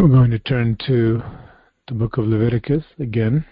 [0.00, 1.20] We're going to turn to
[1.88, 3.44] the book of Leviticus again.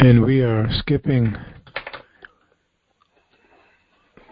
[0.00, 1.36] And we are skipping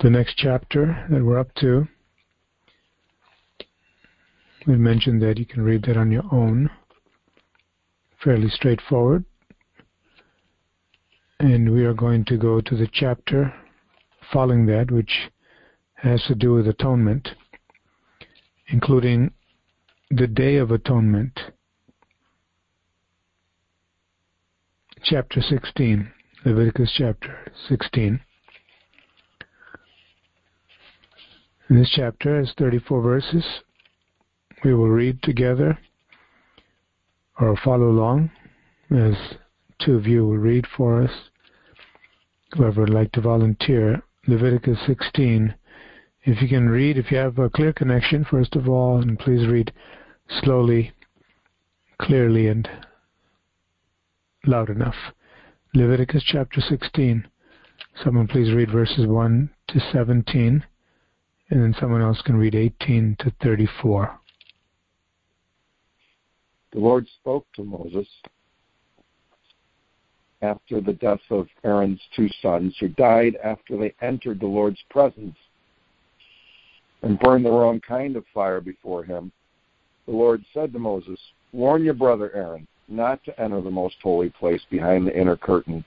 [0.02, 1.86] the next chapter that we're up to.
[4.66, 6.70] We mentioned that you can read that on your own.
[8.24, 9.24] Fairly straightforward.
[11.38, 13.54] And we are going to go to the chapter
[14.32, 15.30] following that, which
[15.94, 17.28] has to do with atonement,
[18.68, 19.32] including
[20.10, 21.38] the Day of Atonement.
[25.04, 26.10] Chapter 16,
[26.44, 28.20] Leviticus chapter 16.
[31.68, 33.44] In this chapter has 34 verses.
[34.64, 35.78] We will read together
[37.40, 38.30] or follow along
[38.90, 39.14] as
[39.80, 41.10] two of you will read for us.
[42.54, 45.52] Whoever would like to volunteer, Leviticus 16.
[46.24, 49.48] If you can read, if you have a clear connection, first of all, and please
[49.48, 49.72] read
[50.42, 50.92] slowly,
[52.00, 52.68] clearly, and
[54.46, 54.94] loud enough.
[55.74, 57.26] Leviticus chapter 16.
[58.04, 60.64] Someone please read verses 1 to 17,
[61.50, 64.20] and then someone else can read 18 to 34.
[66.72, 68.06] The Lord spoke to Moses
[70.42, 75.36] after the death of Aaron's two sons, who died after they entered the Lord's presence
[77.02, 79.32] and burned the wrong kind of fire before him.
[80.06, 81.18] The Lord said to Moses,
[81.52, 85.84] Warn your brother Aaron not to enter the most holy place behind the inner curtain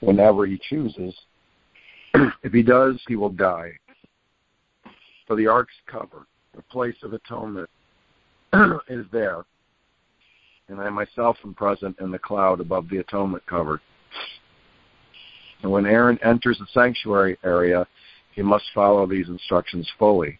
[0.00, 1.14] whenever he chooses.
[2.42, 3.72] if he does, he will die.
[5.26, 7.68] For the ark's cover, the place of atonement,
[8.88, 9.44] is there,
[10.68, 13.80] and I myself am present in the cloud above the atonement cover.
[15.62, 17.86] And when Aaron enters the sanctuary area,
[18.32, 20.38] he must follow these instructions fully.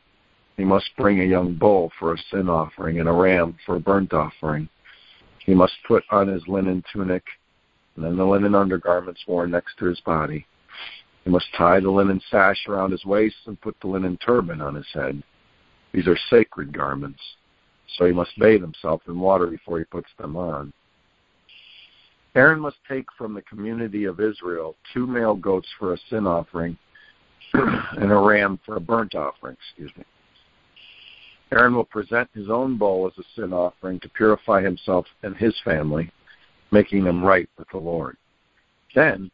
[0.56, 3.80] He must bring a young bull for a sin offering and a ram for a
[3.80, 4.68] burnt offering.
[5.44, 7.24] He must put on his linen tunic
[7.96, 10.46] and then the linen undergarments worn next to his body.
[11.24, 14.74] He must tie the linen sash around his waist and put the linen turban on
[14.74, 15.22] his head.
[15.92, 17.20] These are sacred garments,
[17.96, 20.72] so he must bathe himself in water before he puts them on.
[22.36, 26.76] Aaron must take from the community of Israel two male goats for a sin offering
[27.54, 30.04] and a ram for a burnt offering, excuse me.
[31.50, 35.54] Aaron will present his own bull as a sin offering to purify himself and his
[35.64, 36.12] family,
[36.72, 38.18] making them right with the Lord.
[38.94, 39.30] Then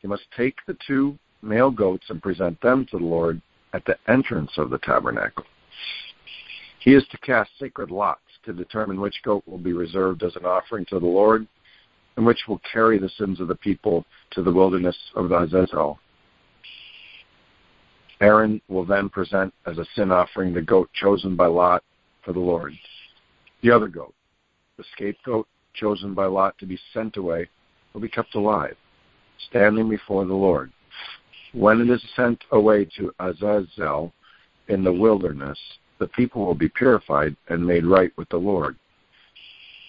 [0.00, 3.40] he must take the two male goats and present them to the Lord
[3.72, 5.44] at the entrance of the tabernacle.
[6.80, 10.44] He is to cast sacred lots to determine which goat will be reserved as an
[10.44, 11.46] offering to the Lord
[12.16, 15.98] and which will carry the sins of the people to the wilderness of Azazel.
[18.20, 21.82] Aaron will then present as a sin offering the goat chosen by Lot
[22.24, 22.72] for the Lord.
[23.62, 24.14] The other goat,
[24.76, 27.48] the scapegoat chosen by Lot to be sent away,
[27.92, 28.76] will be kept alive,
[29.48, 30.70] standing before the Lord.
[31.52, 34.12] When it is sent away to Azazel
[34.68, 35.58] in the wilderness,
[35.98, 38.76] the people will be purified and made right with the Lord.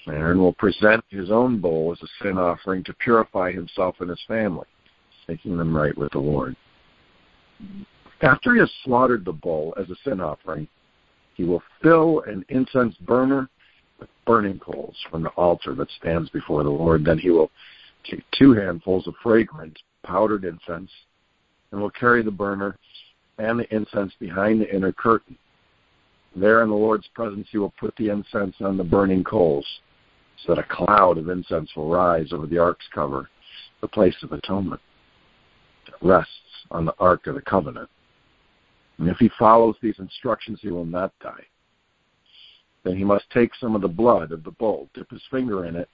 [0.07, 4.21] Aaron will present his own bull as a sin offering to purify himself and his
[4.27, 4.67] family,
[5.27, 6.55] making them right with the Lord.
[8.21, 10.67] After he has slaughtered the bull as a sin offering,
[11.35, 13.49] he will fill an incense burner
[13.99, 17.05] with burning coals from the altar that stands before the Lord.
[17.05, 17.51] Then he will
[18.03, 20.91] take two handfuls of fragrant powdered incense
[21.71, 22.77] and will carry the burner
[23.37, 25.37] and the incense behind the inner curtain.
[26.35, 29.65] There in the Lord's presence, he will put the incense on the burning coals
[30.47, 33.29] that a cloud of incense will rise over the ark's cover,
[33.81, 34.81] the place of atonement
[35.85, 36.31] that rests
[36.71, 37.89] on the ark of the covenant.
[38.97, 41.43] And if he follows these instructions, he will not die.
[42.83, 45.75] Then he must take some of the blood of the bull, dip his finger in
[45.75, 45.89] it,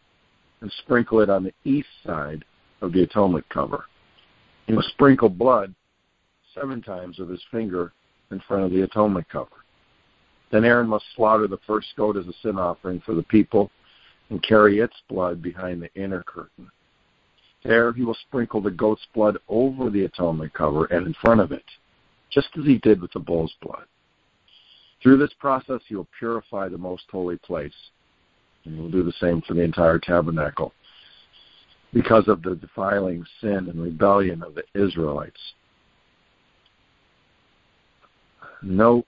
[0.61, 2.43] and sprinkle it on the east side
[2.81, 3.85] of the atonement cover.
[4.67, 5.73] He must sprinkle blood
[6.53, 7.93] seven times with his finger
[8.31, 9.49] in front of the atonement cover.
[10.51, 13.71] Then Aaron must slaughter the first goat as a sin offering for the people
[14.29, 16.69] and carry its blood behind the inner curtain.
[17.63, 21.51] There he will sprinkle the goat's blood over the atonement cover and in front of
[21.51, 21.65] it,
[22.29, 23.85] just as he did with the bull's blood.
[25.01, 27.73] Through this process, he will purify the most holy place,
[28.65, 30.73] and he will do the same for the entire tabernacle
[31.93, 35.39] because of the defiling sin and rebellion of the Israelites.
[38.61, 39.05] No,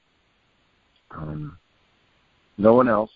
[1.12, 1.58] um,
[2.58, 3.12] no one else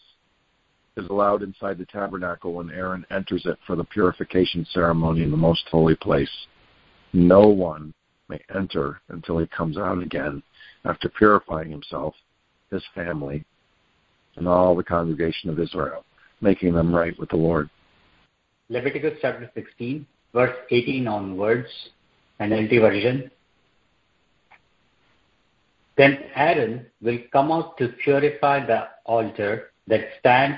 [0.98, 5.38] is allowed inside the tabernacle when Aaron enters it for the purification ceremony in the
[5.38, 6.30] most holy place.
[7.14, 7.94] No one
[8.30, 10.42] may enter until he comes out again
[10.86, 12.16] after purifying himself,
[12.72, 13.44] his family,
[14.38, 16.04] and all the congregation of Israel,
[16.42, 17.70] making them right with the Lord.
[18.70, 21.70] Leviticus chapter 16, verse 18 onwards,
[22.40, 23.32] an NLT version.
[25.98, 30.58] Then Aaron will come out to purify the altar that stands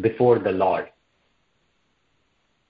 [0.00, 0.88] before the Lord.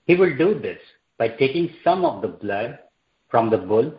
[0.05, 0.79] He will do this
[1.17, 2.79] by taking some of the blood
[3.29, 3.93] from the bull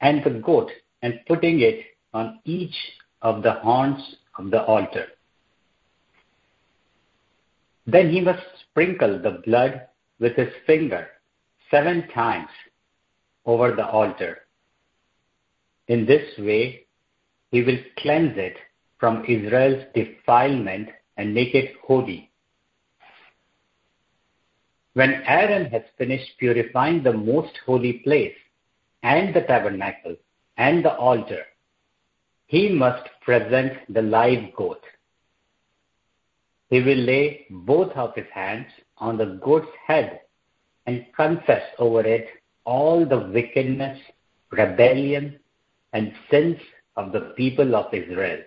[0.00, 0.70] and the goat
[1.02, 1.80] and putting it
[2.12, 2.74] on each
[3.22, 5.06] of the horns of the altar.
[7.86, 9.82] Then he must sprinkle the blood
[10.20, 11.08] with his finger
[11.70, 12.48] seven times
[13.46, 14.38] over the altar.
[15.88, 16.86] In this way,
[17.50, 18.56] he will cleanse it
[18.98, 22.30] from Israel's defilement and make it holy.
[24.94, 28.36] When Aaron has finished purifying the most holy place
[29.02, 30.16] and the tabernacle
[30.56, 31.42] and the altar,
[32.46, 34.82] he must present the live goat.
[36.70, 38.66] He will lay both of his hands
[38.98, 40.20] on the goat's head
[40.86, 42.28] and confess over it
[42.64, 43.98] all the wickedness,
[44.50, 45.38] rebellion,
[45.92, 46.58] and sins
[46.96, 48.42] of the people of Israel.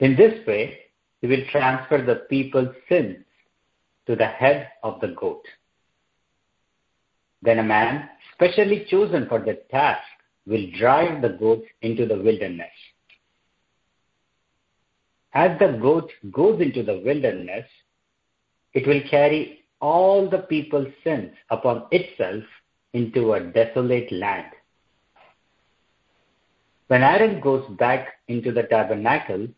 [0.00, 0.78] In this way,
[1.20, 3.18] he will transfer the people's sins
[4.06, 5.44] to the head of the goat.
[7.42, 10.02] Then a man specially chosen for the task
[10.46, 12.72] will drive the goat into the wilderness.
[15.32, 17.66] As the goat goes into the wilderness,
[18.72, 22.42] it will carry all the people's sins upon itself
[22.94, 24.46] into a desolate land.
[26.88, 29.48] When Aaron goes back into the tabernacle,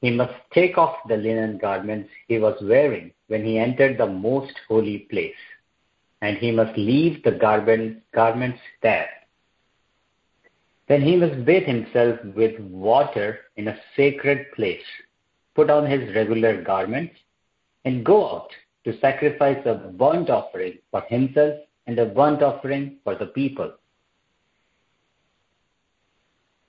[0.00, 4.54] he must take off the linen garments he was wearing when he entered the most
[4.68, 5.34] holy place,
[6.22, 9.08] and he must leave the garment, garments there.
[10.88, 14.84] Then he must bathe himself with water in a sacred place,
[15.54, 17.14] put on his regular garments,
[17.84, 18.50] and go out
[18.84, 21.54] to sacrifice a burnt offering for himself
[21.86, 23.72] and a burnt offering for the people.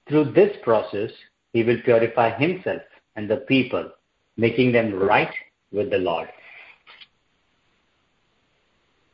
[0.08, 1.12] Through this process,
[1.54, 2.82] he will purify himself
[3.20, 3.92] and the people,
[4.38, 5.34] making them right
[5.74, 6.30] with the Lord.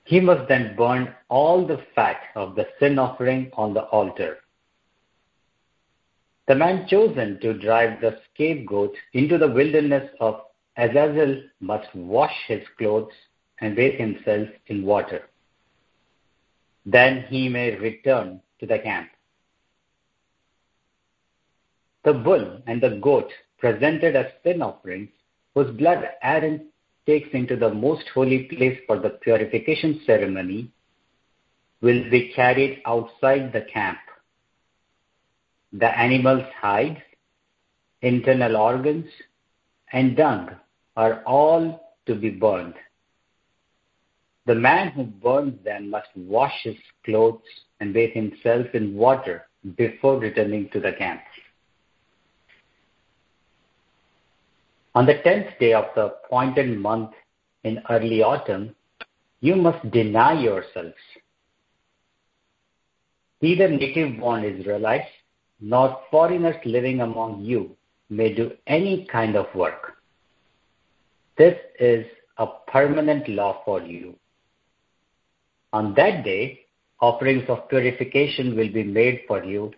[0.04, 4.38] He must then burn all the fat of the sin offering on the altar.
[6.48, 10.42] The man chosen to drive the scapegoat into the wilderness of
[10.78, 13.18] Azazel must wash his clothes
[13.60, 15.22] and bathe himself in water.
[16.86, 19.10] Then he may return to the camp.
[22.04, 23.32] The bull and the goat
[23.66, 25.10] presented as sin offerings,
[25.56, 26.68] whose blood Aaron
[27.08, 30.72] takes into the most holy place for the purification ceremony,
[31.82, 33.98] will be carried outside the camp.
[35.74, 37.02] The animal's hides,
[38.04, 39.08] internal organs,
[39.92, 40.52] and dung
[40.96, 42.76] are all to be burned.
[44.46, 47.42] The man who burns them must wash his clothes
[47.80, 51.22] and bathe himself in water before returning to the camp.
[54.96, 57.12] On the tenth day of the appointed month
[57.66, 58.74] in early autumn,
[59.42, 60.96] you must deny yourselves.
[63.42, 65.10] Neither native born Israelites
[65.60, 67.76] nor foreigners living among you
[68.10, 69.98] may do any kind of work.
[71.38, 72.06] This is
[72.38, 74.16] a permanent law for you.
[75.74, 76.62] On that day,
[77.02, 79.74] offerings of purification will be made for you,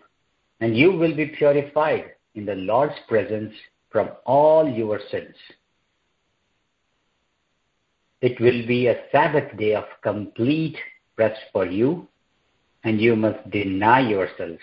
[0.60, 3.52] and you will be purified in the Lord's presence
[3.90, 5.34] from all your sins.
[8.20, 10.76] It will be a Sabbath day of complete
[11.16, 12.08] rest for you,
[12.84, 14.60] and you must deny yourselves.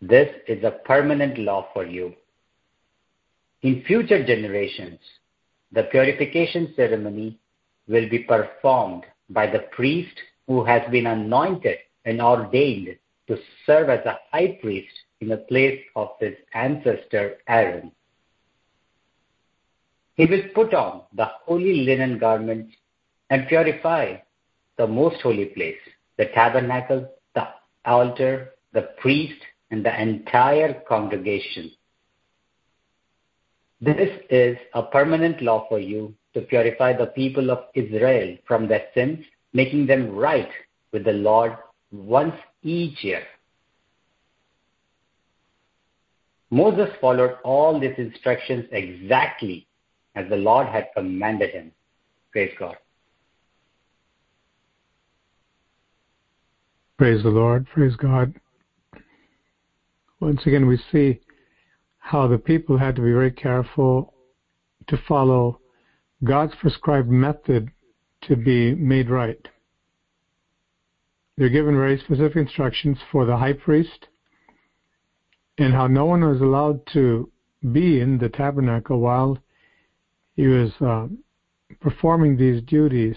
[0.00, 2.14] This is a permanent law for you.
[3.62, 5.00] In future generations,
[5.72, 7.38] the purification ceremony
[7.86, 12.96] will be performed by the priest who has been anointed and ordained
[13.26, 13.36] to
[13.66, 17.92] serve as a high priest in the place of his ancestor Aaron.
[20.14, 22.74] He will put on the holy linen garments
[23.30, 24.16] and purify
[24.76, 25.78] the most holy place,
[26.18, 27.48] the tabernacle, the
[27.84, 31.70] altar, the priest, and the entire congregation.
[33.80, 38.86] This is a permanent law for you to purify the people of Israel from their
[38.94, 40.50] sins, making them right
[40.92, 41.56] with the Lord
[41.90, 43.22] once each year.
[46.50, 49.68] Moses followed all these instructions exactly
[50.16, 51.72] as the Lord had commanded him.
[52.32, 52.76] Praise God.
[56.98, 57.66] Praise the Lord.
[57.72, 58.34] Praise God.
[60.20, 61.20] Once again, we see
[61.98, 64.12] how the people had to be very careful
[64.88, 65.60] to follow
[66.24, 67.70] God's prescribed method
[68.22, 69.48] to be made right.
[71.38, 74.08] They're given very specific instructions for the high priest
[75.60, 77.30] and how no one was allowed to
[77.72, 79.36] be in the tabernacle while
[80.34, 81.06] he was uh,
[81.80, 83.16] performing these duties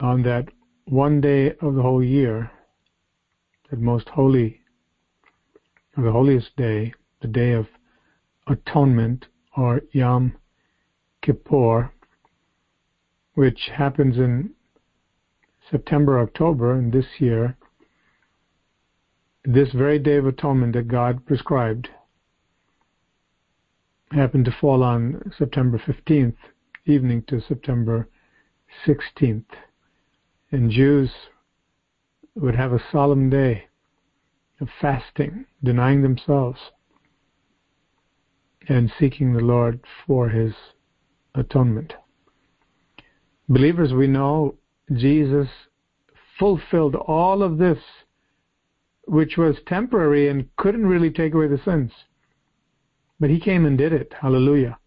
[0.00, 0.46] on that
[0.86, 2.50] one day of the whole year,
[3.68, 4.60] that most holy,
[5.94, 7.66] the holiest day, the day of
[8.46, 9.26] atonement
[9.58, 10.34] or Yom
[11.20, 11.92] Kippur,
[13.34, 14.50] which happens in
[15.70, 17.58] September, October, and this year,
[19.46, 21.88] this very day of atonement that God prescribed
[24.10, 26.36] happened to fall on September 15th,
[26.84, 28.08] evening to September
[28.86, 29.44] 16th.
[30.50, 31.10] And Jews
[32.34, 33.68] would have a solemn day
[34.60, 36.58] of fasting, denying themselves,
[38.68, 40.54] and seeking the Lord for his
[41.34, 41.94] atonement.
[43.48, 44.56] Believers, we know
[44.92, 45.48] Jesus
[46.38, 47.78] fulfilled all of this,
[49.06, 51.92] which was temporary and couldn't really take away the sins.
[53.18, 54.12] But he came and did it.
[54.20, 54.78] Hallelujah.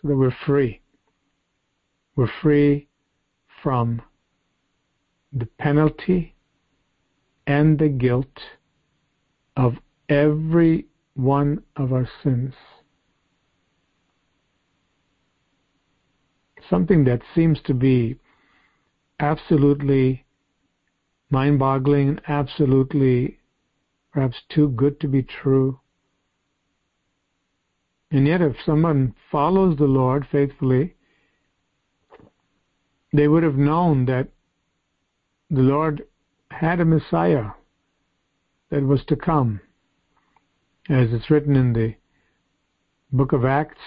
[0.00, 0.80] So that we're free.
[2.14, 2.88] We're free
[3.62, 4.02] from
[5.32, 6.34] the penalty
[7.46, 8.38] and the guilt
[9.56, 9.74] of
[10.08, 12.54] every one of our sins.
[16.68, 18.18] Something that seems to be
[19.20, 20.24] absolutely
[21.32, 23.38] mind boggling absolutely
[24.12, 25.80] perhaps too good to be true.
[28.10, 30.94] And yet, if someone follows the Lord faithfully,
[33.14, 34.28] they would have known that
[35.50, 36.02] the Lord
[36.50, 37.52] had a Messiah
[38.70, 39.60] that was to come.
[40.90, 41.94] As it's written in the
[43.10, 43.80] book of Acts,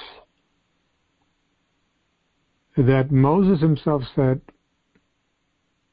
[2.76, 4.42] that Moses himself said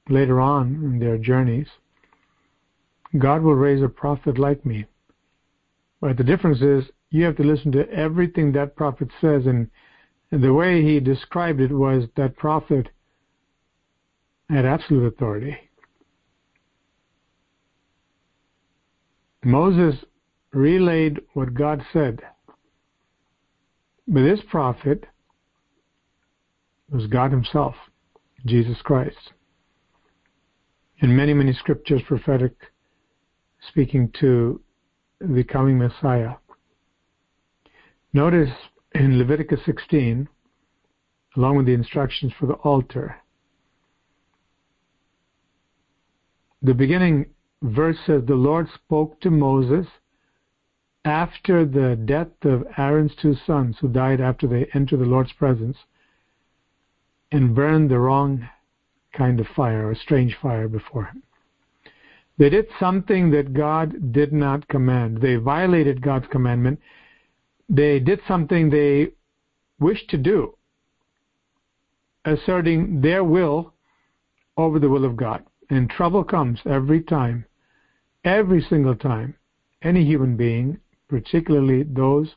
[0.09, 1.69] later on in their journeys,
[3.19, 4.87] God will raise a prophet like me.
[6.01, 9.69] But the difference is you have to listen to everything that prophet says, and
[10.31, 12.89] the way he described it was that prophet
[14.49, 15.57] had absolute authority.
[19.45, 20.05] Moses
[20.53, 22.21] relayed what God said,
[24.07, 25.07] but this prophet
[26.91, 27.75] was God Himself,
[28.45, 29.33] Jesus Christ.
[31.03, 32.55] In many, many scriptures, prophetic,
[33.69, 34.61] speaking to
[35.21, 36.35] the coming Messiah.
[38.13, 38.53] Notice
[38.95, 40.29] in Leviticus 16,
[41.37, 43.17] along with the instructions for the altar,
[46.63, 47.27] the beginning
[47.63, 49.89] verse says, The Lord spoke to Moses
[51.05, 55.79] after the death of Aaron's two sons who died after they entered the Lord's presence
[57.33, 58.49] and burned the wrong
[59.13, 61.23] kind of fire, a strange fire before him.
[62.39, 65.21] They did something that God did not command.
[65.21, 66.81] They violated God's commandment.
[67.69, 69.13] They did something they
[69.79, 70.57] wished to do,
[72.25, 73.75] asserting their will
[74.57, 75.45] over the will of God.
[75.71, 77.45] And trouble comes every time,
[78.25, 79.35] every single time,
[79.83, 80.79] any human being,
[81.09, 82.35] particularly those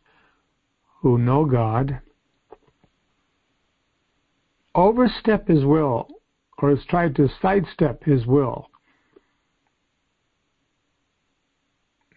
[1.02, 2.00] who know God,
[4.74, 6.10] overstep his will
[6.60, 8.70] or has tried to sidestep his will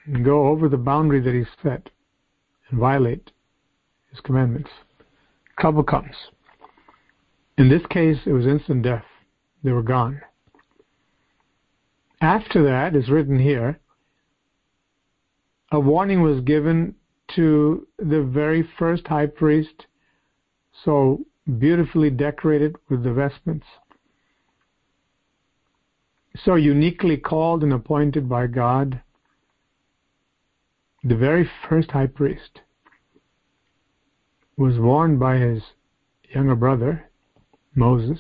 [0.07, 1.91] and go over the boundary that he set
[2.71, 3.31] and violate
[4.11, 4.71] his commandments.
[5.59, 6.15] Trouble comes.
[7.57, 9.05] In this case, it was instant death.
[9.65, 10.21] They were gone.
[12.21, 13.81] After that, is written here,
[15.71, 16.95] a warning was given
[17.35, 19.87] to the very first high priest,
[20.85, 21.21] so
[21.59, 23.67] beautifully decorated with the vestments,
[26.45, 29.01] so uniquely called and appointed by God,
[31.05, 32.61] the very first high priest
[34.57, 35.63] was warned by his
[36.35, 37.09] younger brother,
[37.75, 38.19] Moses,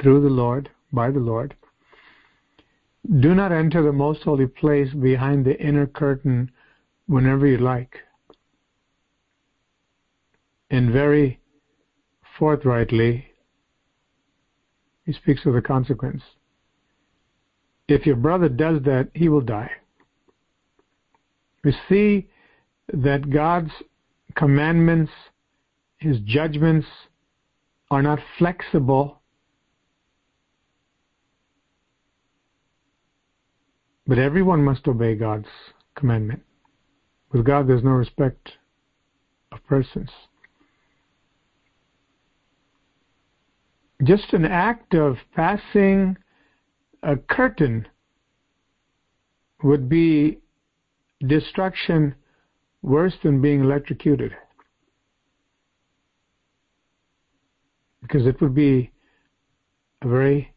[0.00, 1.54] through the Lord, by the Lord,
[3.20, 6.50] do not enter the most holy place behind the inner curtain
[7.06, 7.96] whenever you like.
[10.70, 11.40] And very
[12.38, 13.24] forthrightly,
[15.04, 16.22] he speaks of the consequence.
[17.88, 19.70] If your brother does that, he will die.
[21.64, 22.28] We see
[22.92, 23.72] that God's
[24.34, 25.12] commandments,
[25.98, 26.86] his judgments,
[27.90, 29.18] are not flexible
[34.08, 35.48] But everyone must obey God's
[35.94, 36.42] commandment.
[37.30, 38.52] With God, there's no respect
[39.52, 40.08] of persons.
[44.02, 46.16] Just an act of passing
[47.02, 47.86] a curtain
[49.62, 50.38] would be
[51.26, 52.14] destruction
[52.82, 54.32] worse than being electrocuted.
[58.02, 58.92] Because it would be
[60.02, 60.52] a very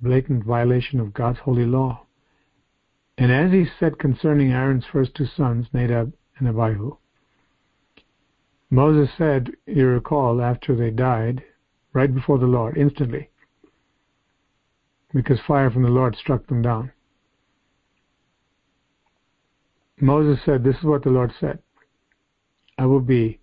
[0.00, 2.06] blatant violation of God's holy law.
[3.18, 6.96] And as he said concerning Aaron's first two sons, Nadab and Abihu,
[8.70, 11.44] Moses said, you recall, after they died,
[11.92, 13.28] right before the Lord, instantly,
[15.14, 16.92] because fire from the Lord struck them down.
[20.00, 21.58] Moses said, This is what the Lord said
[22.78, 23.38] I will be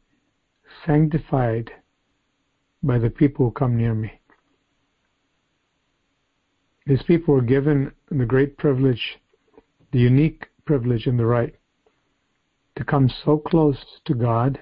[0.85, 1.71] sanctified
[2.83, 4.19] by the people who come near me.
[6.85, 9.19] These people were given the great privilege,
[9.91, 11.55] the unique privilege and the right
[12.75, 14.59] to come so close to God.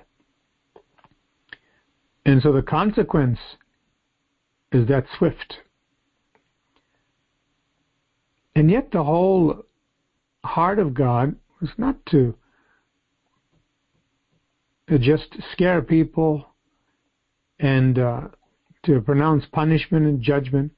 [2.26, 3.40] And so the consequence
[4.72, 5.60] is that swift.
[8.58, 9.66] And yet the whole
[10.44, 12.34] heart of God was not to
[15.00, 16.44] just scare people
[17.60, 18.22] and uh,
[18.84, 20.72] to pronounce punishment and judgment.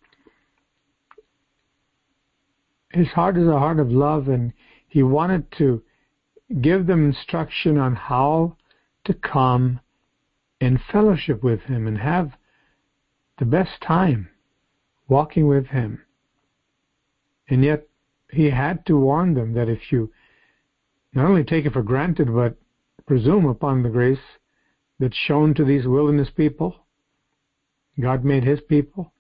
[2.92, 4.52] His heart is a heart of love, and
[4.90, 5.82] he wanted to
[6.60, 8.58] give them instruction on how
[9.06, 9.80] to come
[10.60, 12.32] in fellowship with him and have
[13.38, 14.28] the best time
[15.08, 16.02] walking with him.
[17.50, 17.88] And yet,
[18.32, 20.12] he had to warn them that if you
[21.14, 22.56] not only take it for granted, but
[23.08, 24.20] presume upon the grace
[25.00, 26.76] that's shown to these wilderness people.
[28.00, 29.12] God made his people.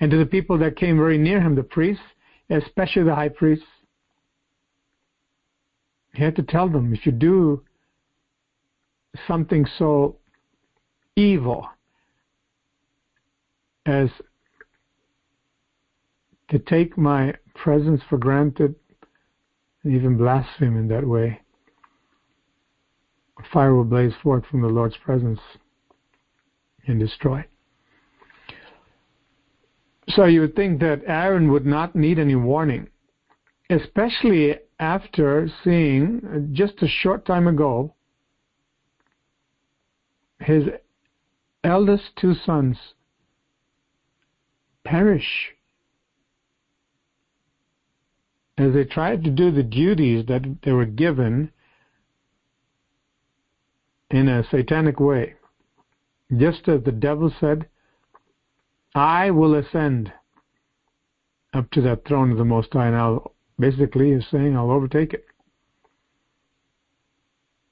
[0.00, 2.02] And to the people that came very near him, the priests,
[2.50, 3.64] especially the high priests.
[6.14, 7.64] He had to tell them if you do
[9.26, 10.16] something so
[11.16, 11.66] evil
[13.86, 14.10] as
[16.50, 18.74] to take my presence for granted
[19.82, 21.40] and even blaspheme in that way,
[23.52, 25.40] fire will blaze forth from the Lord's presence
[26.86, 27.44] and destroy.
[30.10, 32.88] So you would think that Aaron would not need any warning,
[33.68, 37.94] especially after seeing uh, just a short time ago
[40.40, 40.64] his
[41.64, 42.76] eldest two sons
[44.84, 45.54] perish
[48.58, 51.50] as they tried to do the duties that they were given
[54.10, 55.34] in a satanic way.
[56.36, 57.66] Just as the devil said,
[58.94, 60.12] I will ascend
[61.54, 65.14] up to that throne of the Most High, and I'll basically is saying I'll overtake
[65.14, 65.24] it.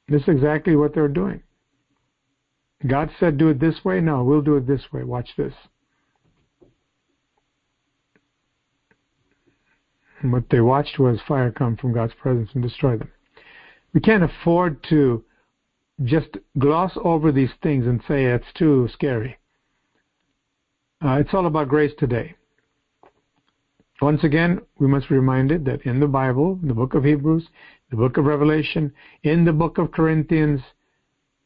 [0.09, 1.43] This is exactly what they're doing.
[2.87, 4.01] God said, do it this way.
[4.01, 5.03] No, we'll do it this way.
[5.03, 5.55] Watch this.
[10.21, 13.11] And what they watched was fire come from God's presence and destroy them.
[13.93, 15.25] We can't afford to
[16.05, 19.39] just gloss over these things and say it's too scary.
[21.05, 22.35] Uh, it's all about grace today.
[24.03, 27.49] Once again, we must be reminded that in the Bible, the book of Hebrews,
[27.91, 30.61] the book of Revelation, in the book of Corinthians,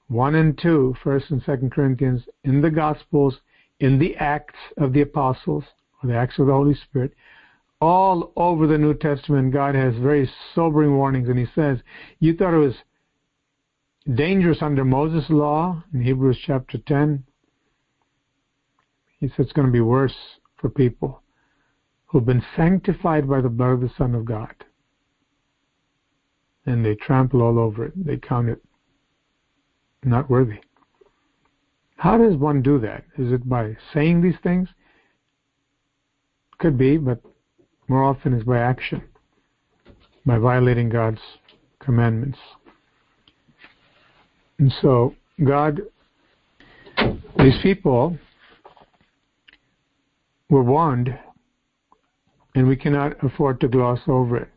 [0.08, 3.36] 1 and 2, 1st and 2nd Corinthians, in the Gospels,
[3.78, 5.64] in the Acts of the Apostles,
[6.02, 7.12] or the Acts of the Holy Spirit,
[7.80, 11.78] all over the New Testament, God has very sobering warnings, and He says,
[12.18, 12.74] You thought it was
[14.14, 17.24] dangerous under Moses' law in Hebrews chapter 10.
[19.18, 20.16] He says it's going to be worse
[20.56, 21.22] for people
[22.06, 24.54] who've been sanctified by the blood of the Son of God.
[26.66, 27.92] And they trample all over it.
[28.04, 28.62] They count it
[30.04, 30.60] not worthy.
[31.96, 33.04] How does one do that?
[33.18, 34.68] Is it by saying these things?
[36.58, 37.20] Could be, but
[37.90, 39.02] more often is by action,
[40.24, 41.18] by violating God's
[41.80, 42.38] commandments.
[44.60, 45.80] And so, God,
[47.36, 48.16] these people
[50.48, 51.18] were warned,
[52.54, 54.48] and we cannot afford to gloss over it.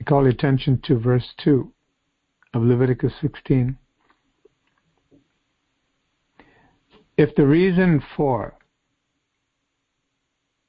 [0.00, 1.70] I call attention to verse 2
[2.54, 3.76] of Leviticus 16.
[7.20, 8.54] If the reason for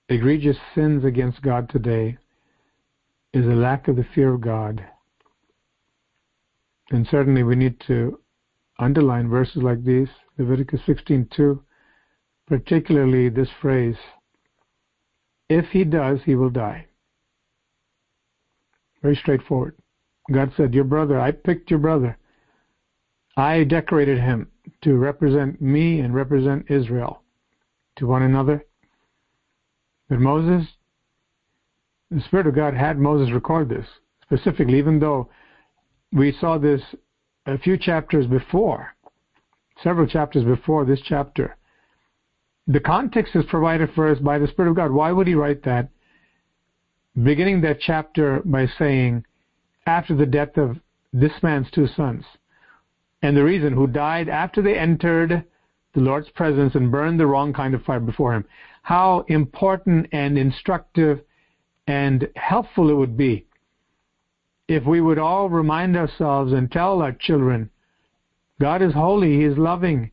[0.10, 2.18] egregious sins against God today
[3.34, 4.86] is a lack of the fear of God,
[6.90, 8.20] then certainly we need to
[8.80, 11.64] underline verses like these, Leviticus 16:2,
[12.48, 13.96] particularly this phrase,
[15.48, 16.86] if he does, he will die.
[19.02, 19.78] Very straightforward.
[20.30, 22.18] God said, Your brother, I picked your brother.
[23.38, 24.51] I decorated him
[24.84, 27.22] to represent me and represent Israel
[27.98, 28.66] to one another.
[30.10, 30.68] But Moses,
[32.10, 33.86] the Spirit of God had Moses record this
[34.24, 35.30] specifically, even though
[36.12, 36.82] we saw this
[37.46, 38.96] a few chapters before,
[39.84, 41.58] several chapters before this chapter.
[42.68, 44.92] The context is provided for us by the Spirit of God.
[44.92, 45.90] Why would he write that?
[47.22, 49.26] Beginning that chapter by saying,
[49.86, 50.78] after the death of
[51.12, 52.24] this man's two sons.
[53.22, 55.44] And the reason, who died after they entered
[55.94, 58.46] the Lord's presence and burned the wrong kind of fire before him.
[58.84, 61.22] How important and instructive
[61.86, 63.46] and helpful it would be
[64.72, 67.70] if we would all remind ourselves and tell our children
[68.60, 70.12] God is holy, He is loving,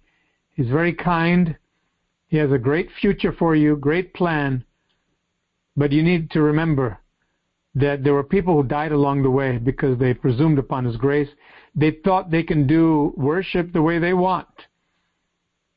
[0.51, 1.57] He's very kind,
[2.29, 4.65] He has a great future for you, great plan.
[5.77, 6.99] But you need to remember
[7.75, 11.29] that there were people who died along the way because they presumed upon His grace.
[11.79, 14.49] They thought they can do worship the way they want.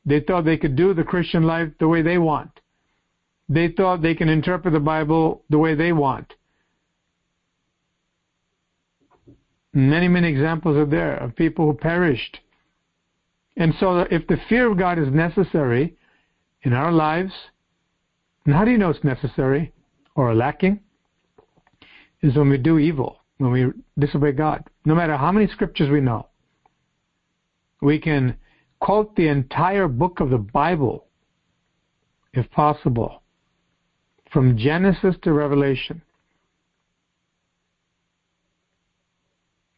[0.03, 2.49] They thought they could do the Christian life the way they want.
[3.47, 6.33] They thought they can interpret the Bible the way they want.
[9.73, 12.39] Many, many examples are there of people who perished.
[13.57, 15.95] And so, if the fear of God is necessary
[16.63, 17.33] in our lives,
[18.45, 19.71] and how do you know it's necessary
[20.15, 20.79] or lacking?
[22.23, 24.63] Is when we do evil, when we disobey God.
[24.85, 26.27] No matter how many scriptures we know,
[27.81, 28.35] we can
[28.79, 31.05] quote the entire book of the Bible,
[32.33, 33.21] if possible,
[34.31, 36.01] from Genesis to Revelation.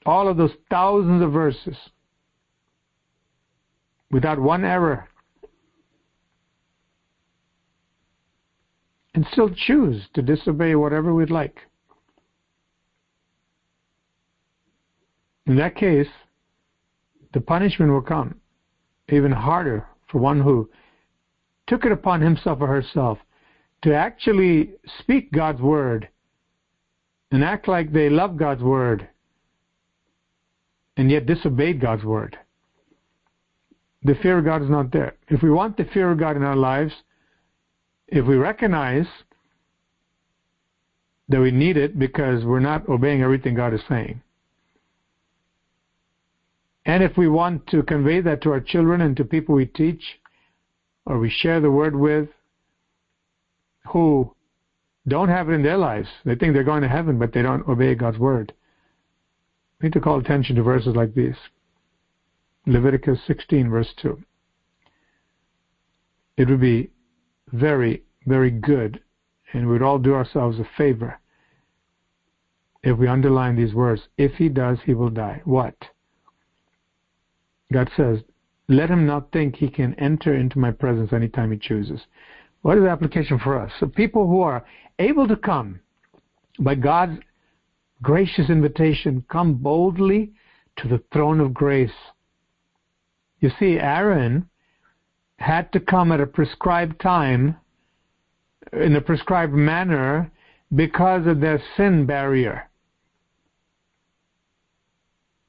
[0.06, 1.78] all of those thousands of verses
[4.12, 5.08] without one error
[9.16, 11.58] and still choose to disobey whatever we'd like.
[15.46, 16.08] In that case,
[17.34, 18.40] the punishment will come
[19.10, 20.70] even harder for one who
[21.68, 23.18] took it upon himself or herself
[23.82, 26.08] to actually speak God's word
[27.32, 29.08] and act like they love God's word
[30.96, 32.38] and yet disobeyed God's word.
[34.04, 35.16] The fear of God is not there.
[35.30, 36.94] If we want the fear of God in our lives,
[38.08, 39.08] if we recognize
[41.30, 44.22] that we need it because we're not obeying everything God is saying,
[46.86, 50.04] and if we want to convey that to our children and to people we teach
[51.06, 52.30] or we share the word with
[53.88, 54.34] who
[55.08, 57.68] don't have it in their lives, they think they're going to heaven, but they don't
[57.68, 58.54] obey God's word
[59.84, 61.36] we need to call attention to verses like these.
[62.66, 64.18] Leviticus 16, verse 2.
[66.38, 66.90] It would be
[67.52, 69.02] very, very good,
[69.52, 71.20] and we'd all do ourselves a favor
[72.82, 74.04] if we underline these words.
[74.18, 75.42] If he does, he will die.
[75.44, 75.76] What?
[77.74, 78.20] God says,
[78.70, 82.00] let him not think he can enter into my presence anytime he chooses.
[82.62, 83.72] What is the application for us?
[83.80, 84.66] So people who are
[85.00, 85.82] able to come
[86.60, 87.20] by God's
[88.02, 90.32] gracious invitation come boldly
[90.78, 91.92] to the throne of grace.
[93.40, 94.50] You see, Aaron
[95.38, 97.58] had to come at a prescribed time,
[98.72, 100.32] in a prescribed manner,
[100.74, 102.70] because of their sin barrier.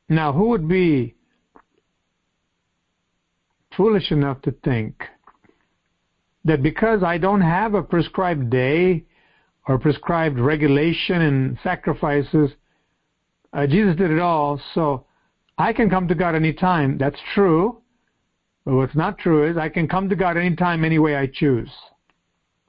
[0.08, 1.13] Now, who would be
[3.76, 5.02] foolish enough to think
[6.44, 9.04] that because I don't have a prescribed day
[9.66, 12.50] or prescribed regulation and sacrifices.
[13.52, 15.06] Uh, Jesus did it all, so
[15.56, 16.98] I can come to God anytime.
[16.98, 17.80] That's true.
[18.64, 21.70] But what's not true is I can come to God anytime, any way I choose.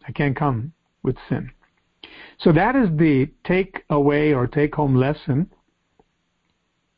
[0.07, 1.49] I can't come with sin.
[2.39, 5.49] So that is the take away or take home lesson.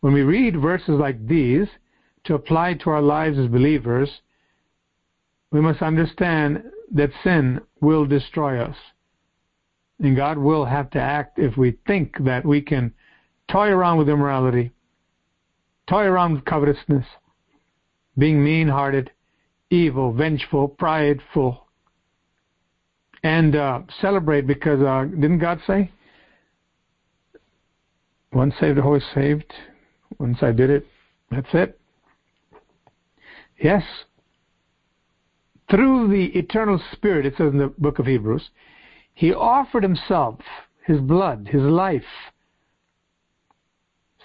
[0.01, 1.67] When we read verses like these
[2.27, 4.09] to apply to our lives as believers,
[5.51, 8.75] we must understand that sin will destroy us.
[9.99, 12.93] And God will have to act if we think that we can
[13.49, 14.71] toy around with immorality,
[15.89, 17.05] toy around with covetousness,
[18.17, 19.11] being mean hearted,
[19.69, 21.65] evil, vengeful, prideful,
[23.23, 25.91] and uh, celebrate because uh, didn't God say?
[28.33, 29.51] Once saved, always saved.
[30.19, 30.85] Once I did it,
[31.31, 31.79] that's it.
[33.59, 33.83] Yes.
[35.69, 38.49] Through the eternal Spirit, it says in the book of Hebrews,
[39.13, 40.39] he offered himself,
[40.85, 42.03] his blood, his life,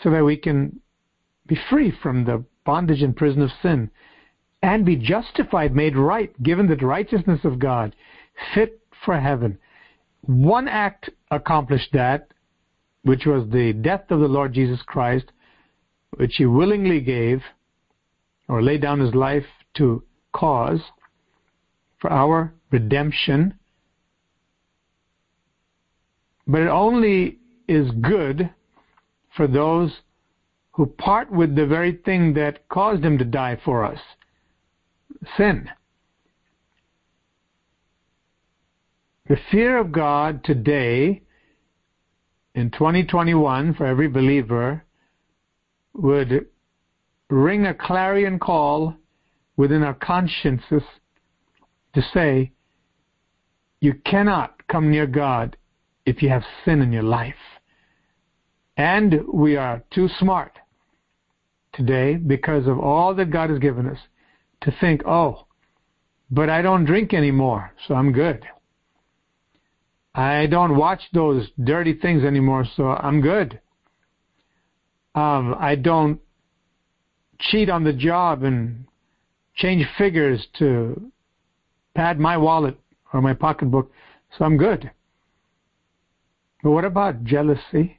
[0.02, 0.80] so that we can
[1.46, 3.90] be free from the bondage and prison of sin
[4.62, 7.96] and be justified, made right, given the righteousness of God,
[8.54, 9.58] fit for heaven.
[10.20, 12.28] One act accomplished that,
[13.02, 15.32] which was the death of the Lord Jesus Christ,
[16.16, 17.42] which he willingly gave
[18.52, 20.02] or lay down his life to
[20.34, 20.82] cause
[21.98, 23.54] for our redemption.
[26.46, 28.50] But it only is good
[29.34, 29.90] for those
[30.72, 34.00] who part with the very thing that caused him to die for us
[35.38, 35.70] sin.
[39.30, 41.22] The fear of God today,
[42.54, 44.84] in 2021, for every believer,
[45.94, 46.48] would
[47.32, 48.94] ring a clarion call
[49.56, 50.82] within our consciences
[51.94, 52.52] to say,
[53.80, 55.56] you cannot come near God
[56.04, 57.34] if you have sin in your life.
[58.76, 60.52] And we are too smart
[61.72, 63.98] today because of all that God has given us
[64.62, 65.46] to think, oh,
[66.30, 68.44] but I don't drink anymore, so I'm good.
[70.14, 73.58] I don't watch those dirty things anymore, so I'm good.
[75.14, 76.20] Um, I don't
[77.50, 78.84] cheat on the job and
[79.54, 81.10] change figures to
[81.94, 82.78] pad my wallet
[83.12, 83.90] or my pocketbook,
[84.36, 84.90] so I'm good.
[86.62, 87.98] But what about jealousy?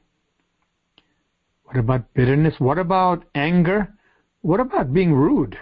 [1.64, 2.54] What about bitterness?
[2.58, 3.92] What about anger?
[4.42, 5.56] What about being rude?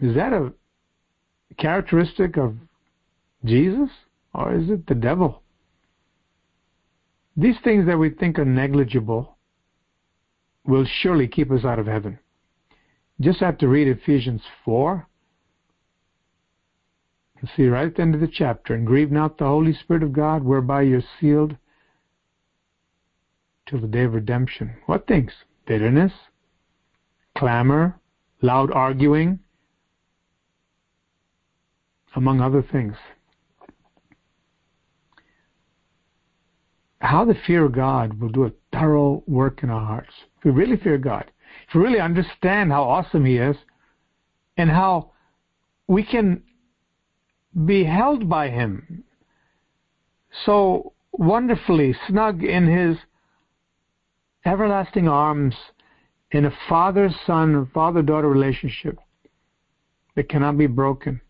[0.00, 0.52] Is that a
[1.58, 2.54] characteristic of
[3.44, 3.90] Jesus
[4.34, 5.42] or is it the devil?
[7.36, 9.37] These things that we think are negligible
[10.68, 12.18] will surely keep us out of heaven.
[13.20, 15.08] Just have to read Ephesians 4.
[17.42, 20.02] You see right at the end of the chapter, and grieve not the Holy Spirit
[20.02, 21.56] of God, whereby you're sealed
[23.66, 24.74] till the day of redemption.
[24.86, 25.32] What things?
[25.66, 26.12] Bitterness,
[27.36, 27.98] clamor,
[28.42, 29.38] loud arguing,
[32.14, 32.96] among other things.
[37.00, 40.12] How the fear of God will do a thorough work in our hearts.
[40.38, 41.30] If we really fear God,
[41.68, 43.56] if we really understand how awesome He is,
[44.56, 45.12] and how
[45.86, 46.42] we can
[47.64, 49.04] be held by Him
[50.44, 52.98] so wonderfully snug in His
[54.44, 55.54] everlasting arms
[56.30, 58.98] in a father son, father daughter relationship
[60.14, 61.20] that cannot be broken.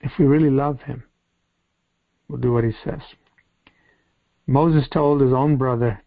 [0.00, 1.04] If we really love him,
[2.28, 3.00] we'll do what he says.
[4.46, 6.02] Moses told his own brother,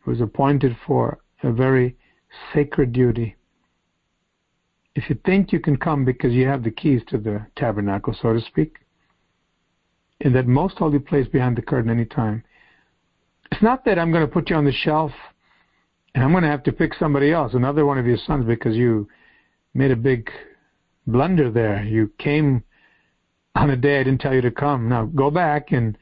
[0.00, 1.96] who was appointed for a very
[2.54, 3.36] sacred duty,
[4.94, 8.32] if you think you can come because you have the keys to the tabernacle, so
[8.32, 8.78] to speak,
[10.20, 12.42] in that most holy place behind the curtain any time,
[13.52, 15.12] it's not that I'm going to put you on the shelf
[16.14, 18.76] and I'm going to have to pick somebody else, another one of your sons, because
[18.76, 19.08] you
[19.74, 20.28] made a big
[21.06, 21.84] blunder there.
[21.84, 22.64] You came
[23.54, 24.88] on a day I didn't tell you to come.
[24.88, 25.96] Now go back and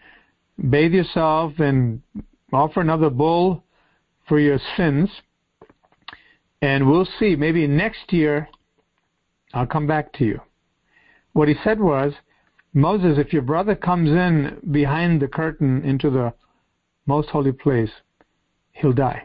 [0.71, 2.03] bathe yourself and
[2.53, 3.65] offer another bull
[4.29, 5.09] for your sins.
[6.61, 7.37] And we'll see.
[7.37, 8.49] Maybe next year
[9.55, 10.41] I'll come back to you.
[11.33, 12.13] What he said was,
[12.75, 16.35] Moses, if your brother comes in behind the curtain into the
[17.07, 17.91] most holy place,
[18.73, 19.23] he'll die.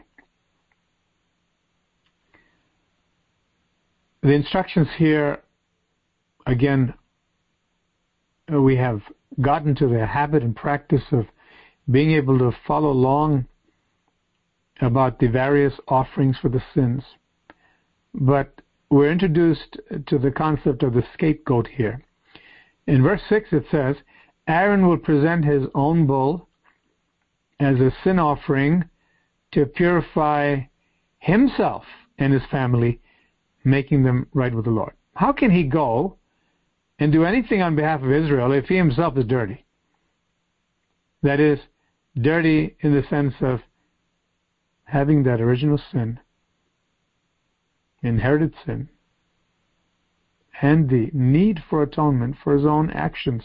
[4.22, 5.42] The instructions here
[6.46, 6.94] again,
[8.48, 9.02] we have
[9.40, 11.26] gotten to the habit and practice of
[11.90, 13.46] being able to follow along
[14.80, 17.02] about the various offerings for the sins.
[18.14, 22.02] But we're introduced to the concept of the scapegoat here.
[22.86, 23.96] In verse 6 it says,
[24.46, 26.48] Aaron will present his own bull
[27.60, 28.84] as a sin offering
[29.52, 30.60] to purify
[31.18, 31.84] himself
[32.18, 33.00] and his family,
[33.64, 34.92] making them right with the Lord.
[35.14, 36.18] How can he go
[37.04, 39.66] and do anything on behalf of Israel if he himself is dirty.
[41.22, 41.58] That is,
[42.18, 43.60] dirty in the sense of
[44.84, 46.18] having that original sin,
[48.02, 48.88] inherited sin,
[50.62, 53.42] and the need for atonement for his own actions,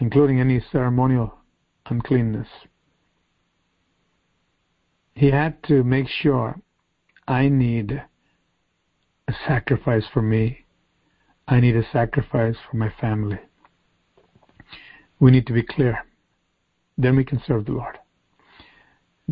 [0.00, 1.32] including any ceremonial
[1.86, 2.48] uncleanness.
[5.14, 6.60] He had to make sure
[7.26, 8.02] I need
[9.28, 10.64] a sacrifice for me.
[11.46, 13.38] I need a sacrifice for my family.
[15.20, 16.04] We need to be clear.
[16.96, 17.98] Then we can serve the Lord.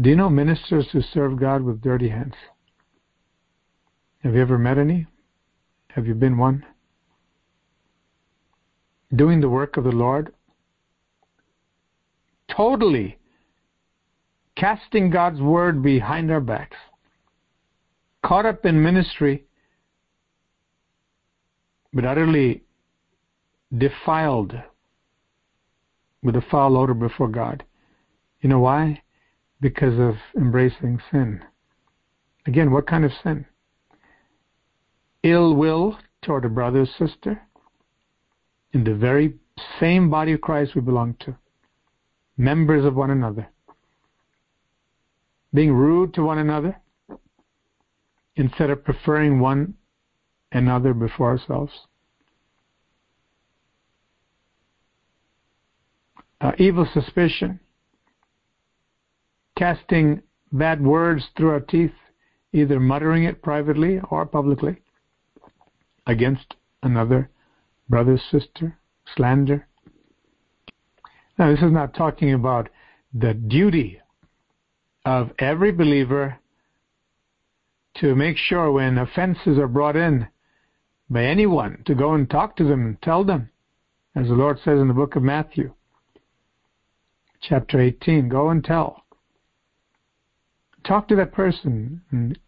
[0.01, 2.35] Do you know ministers who serve God with dirty hands?
[4.23, 5.07] Have you ever met any?
[5.91, 6.65] Have you been one?
[9.15, 10.33] Doing the work of the Lord
[12.57, 13.19] totally
[14.57, 16.77] casting God's word behind our backs,
[18.25, 19.45] caught up in ministry,
[21.97, 22.63] but utterly
[23.79, 24.53] defiled
[26.23, 27.65] with a foul odor before God.
[28.43, 29.01] You know why?
[29.63, 31.43] Because of embracing sin.
[32.47, 33.47] Again, what kind of sin?
[35.23, 37.41] Ill will toward a brother or sister
[38.75, 39.35] in the very
[39.81, 41.35] same body of Christ we belong to,
[42.37, 43.49] members of one another,
[45.55, 46.79] being rude to one another
[48.37, 49.73] instead of preferring one
[50.53, 51.73] another before ourselves.
[56.41, 57.59] Uh, evil suspicion,
[59.57, 61.93] casting bad words through our teeth,
[62.53, 64.77] either muttering it privately or publicly
[66.07, 67.31] against another
[67.89, 68.79] brother, sister,
[69.15, 69.67] slander.
[71.39, 72.69] Now, this is not talking about
[73.15, 74.01] the duty
[75.05, 76.39] of every believer
[77.97, 80.29] to make sure when offenses are brought in
[81.09, 83.51] by anyone to go and talk to them and tell them,
[84.15, 85.73] as the Lord says in the book of Matthew,
[87.41, 89.05] chapter 18, go and tell.
[90.85, 92.39] Talk to that person and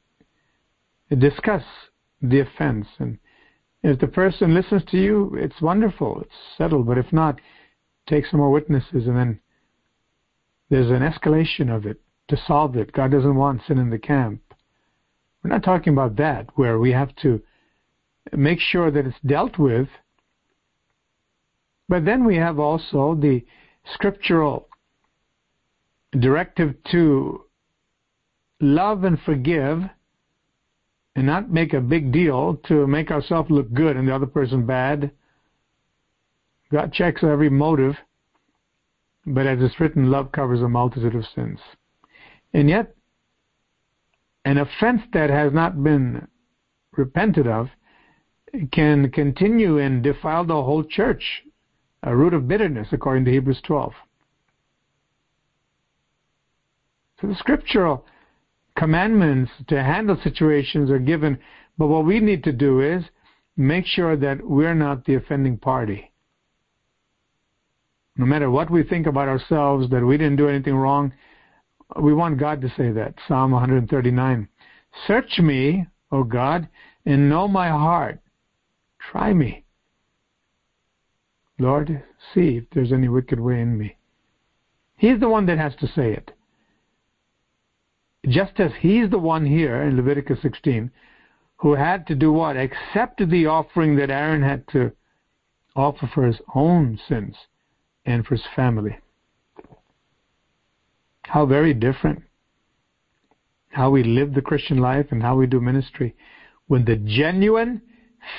[1.21, 1.63] discuss
[2.23, 2.87] the offense.
[2.99, 3.19] And
[3.83, 6.87] if the person listens to you, it's wonderful, it's settled.
[6.87, 7.41] But if not,
[8.09, 9.41] take some more witnesses and then
[10.71, 12.93] there's an escalation of it to solve it.
[12.93, 14.41] God doesn't want sin in the camp.
[15.43, 17.41] We're not talking about that, where we have to
[18.37, 19.89] make sure that it's dealt with.
[21.89, 23.45] But then we have also the
[23.95, 24.69] scriptural
[26.13, 27.45] directive to
[28.61, 29.83] love and forgive
[31.17, 34.67] and not make a big deal to make ourselves look good and the other person
[34.67, 35.11] bad.
[36.71, 37.97] God checks every motive,
[39.27, 41.59] but as it's written, love covers a multitude of sins.
[42.53, 42.95] And yet,
[44.45, 46.29] an offense that has not been
[46.93, 47.69] repented of
[48.73, 51.45] can continue and defile the whole church,
[52.03, 53.93] a root of bitterness, according to Hebrews 12.
[57.21, 58.05] So the scriptural
[58.77, 61.39] commandments to handle situations are given,
[61.77, 63.05] but what we need to do is
[63.57, 66.13] make sure that we're not the offending party.
[68.17, 71.13] No matter what we think about ourselves, that we didn't do anything wrong,
[72.01, 73.15] we want God to say that.
[73.27, 74.49] Psalm 139.
[75.07, 76.69] Search me, O God,
[77.05, 78.21] and know my heart.
[79.11, 79.65] Try me.
[81.59, 82.03] Lord,
[82.35, 83.97] see if there's any wicked way in me.
[84.97, 86.33] He's the one that has to say it.
[88.29, 90.91] Just as he's the one here in Leviticus 16
[91.59, 92.57] who had to do what?
[92.57, 94.93] Accept the offering that Aaron had to
[95.75, 97.35] offer for his own sins
[98.07, 98.99] and for his family.
[101.25, 102.23] How very different
[103.71, 106.17] how we live the Christian life and how we do ministry
[106.69, 107.83] when the genuine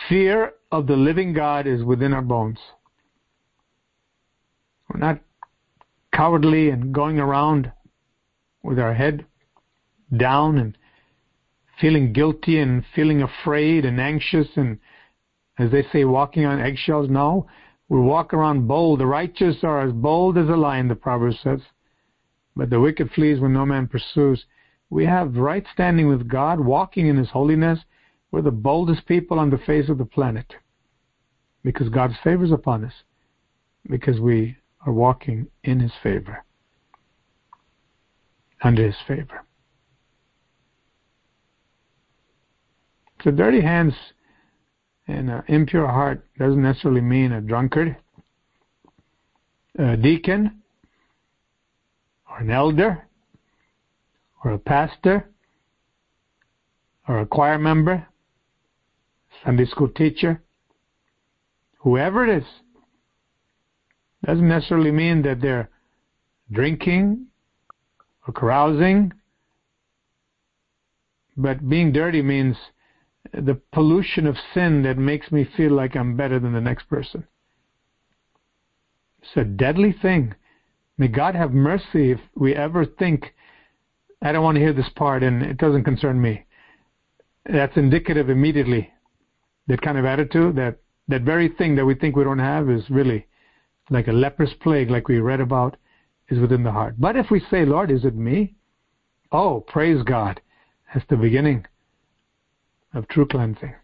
[0.08, 2.60] fear of the living God is within our bones.
[4.90, 5.20] We're not
[6.14, 7.72] cowardly and going around
[8.64, 9.26] with our head
[10.16, 10.78] down and
[11.80, 14.80] feeling guilty and feeling afraid and anxious and,
[15.58, 17.10] as they say, walking on eggshells.
[17.10, 17.48] No,
[17.88, 19.00] we walk around bold.
[19.00, 21.62] The righteous are as bold as a lion, the proverb says
[22.60, 24.44] but the wicked flees when no man pursues.
[24.90, 27.80] We have right standing with God, walking in His holiness.
[28.32, 30.56] We're the boldest people on the face of the planet
[31.64, 32.94] because God's favor is upon us,
[33.90, 36.44] because we are walking in His favor,
[38.62, 39.44] under His favor.
[43.24, 43.94] So dirty hands
[45.08, 47.98] and an impure heart doesn't necessarily mean a drunkard,
[49.78, 50.62] a deacon,
[52.30, 53.06] or an elder
[54.46, 55.30] or a pastor
[57.08, 58.06] or a choir member,
[59.44, 60.42] Sunday school teacher,
[61.80, 62.48] whoever it is,
[64.26, 65.70] doesn't necessarily mean that they're
[66.52, 67.28] drinking
[68.28, 69.14] or carousing,
[71.38, 72.58] but being dirty means
[73.34, 77.26] the pollution of sin that makes me feel like I'm better than the next person.
[79.22, 80.36] It's a deadly thing
[81.00, 83.34] May God have mercy if we ever think,
[84.22, 86.46] I don't want to hear this part and it doesn't concern me.
[87.46, 88.92] That's indicative immediately.
[89.70, 92.90] That kind of attitude, that, that very thing that we think we don't have is
[92.90, 93.26] really
[93.90, 95.78] like a leprous plague, like we read about,
[96.28, 96.96] is within the heart.
[97.00, 98.56] But if we say, Lord, is it me?
[99.32, 100.42] Oh, praise God.
[100.94, 101.66] That's the beginning
[102.94, 103.76] of true cleansing.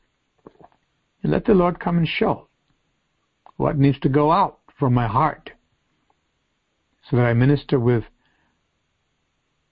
[1.24, 2.50] And let the Lord come and show
[3.58, 5.52] what needs to go out from my heart
[7.10, 8.04] so that I minister with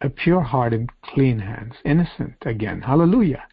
[0.01, 2.81] a pure heart and clean hands, innocent again.
[2.81, 3.43] Hallelujah.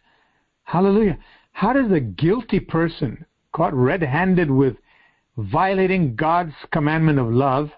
[0.63, 1.17] Hallelujah.
[1.51, 4.77] How does a guilty person caught red handed with
[5.37, 7.71] violating God's commandment of love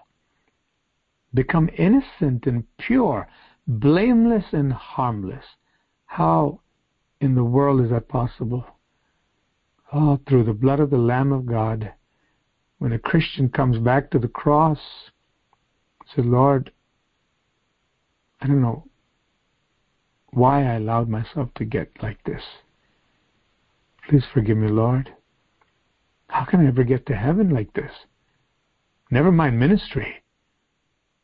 [1.32, 3.28] become innocent and pure,
[3.66, 5.44] blameless and harmless?
[6.06, 6.60] How
[7.20, 8.64] in the world is that possible?
[9.92, 11.92] Oh, through the blood of the Lamb of God.
[12.78, 14.78] When a Christian comes back to the cross,
[16.14, 16.72] says, Lord,
[18.40, 18.84] I don't know
[20.32, 22.42] why I allowed myself to get like this.
[24.08, 25.10] Please forgive me, Lord.
[26.28, 27.90] How can I ever get to heaven like this?
[29.10, 30.22] Never mind ministry.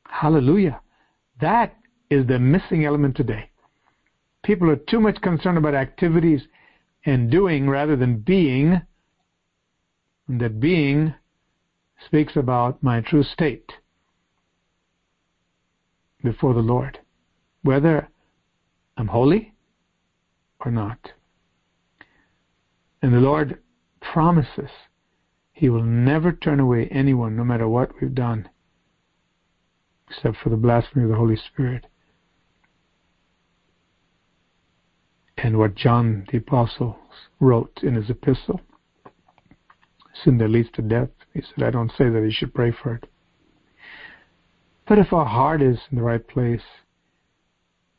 [0.06, 0.80] Hallelujah.
[1.40, 1.76] That
[2.10, 3.50] is the missing element today.
[4.44, 6.42] People are too much concerned about activities
[7.04, 8.80] and doing rather than being.
[10.28, 11.14] And that being
[12.06, 13.72] speaks about my true state
[16.22, 16.98] before the Lord,
[17.62, 18.08] whether
[18.96, 19.54] I'm holy
[20.64, 21.12] or not.
[23.02, 23.58] And the Lord
[24.00, 24.70] promises
[25.52, 28.48] He will never turn away anyone, no matter what we've done,
[30.08, 31.86] except for the blasphemy of the Holy Spirit.
[35.36, 36.98] And what John the Apostle
[37.40, 38.60] wrote in his epistle
[40.24, 41.08] sin that leads to death.
[41.32, 43.08] He said, I don't say that you should pray for it.
[44.86, 46.62] But if our heart is in the right place,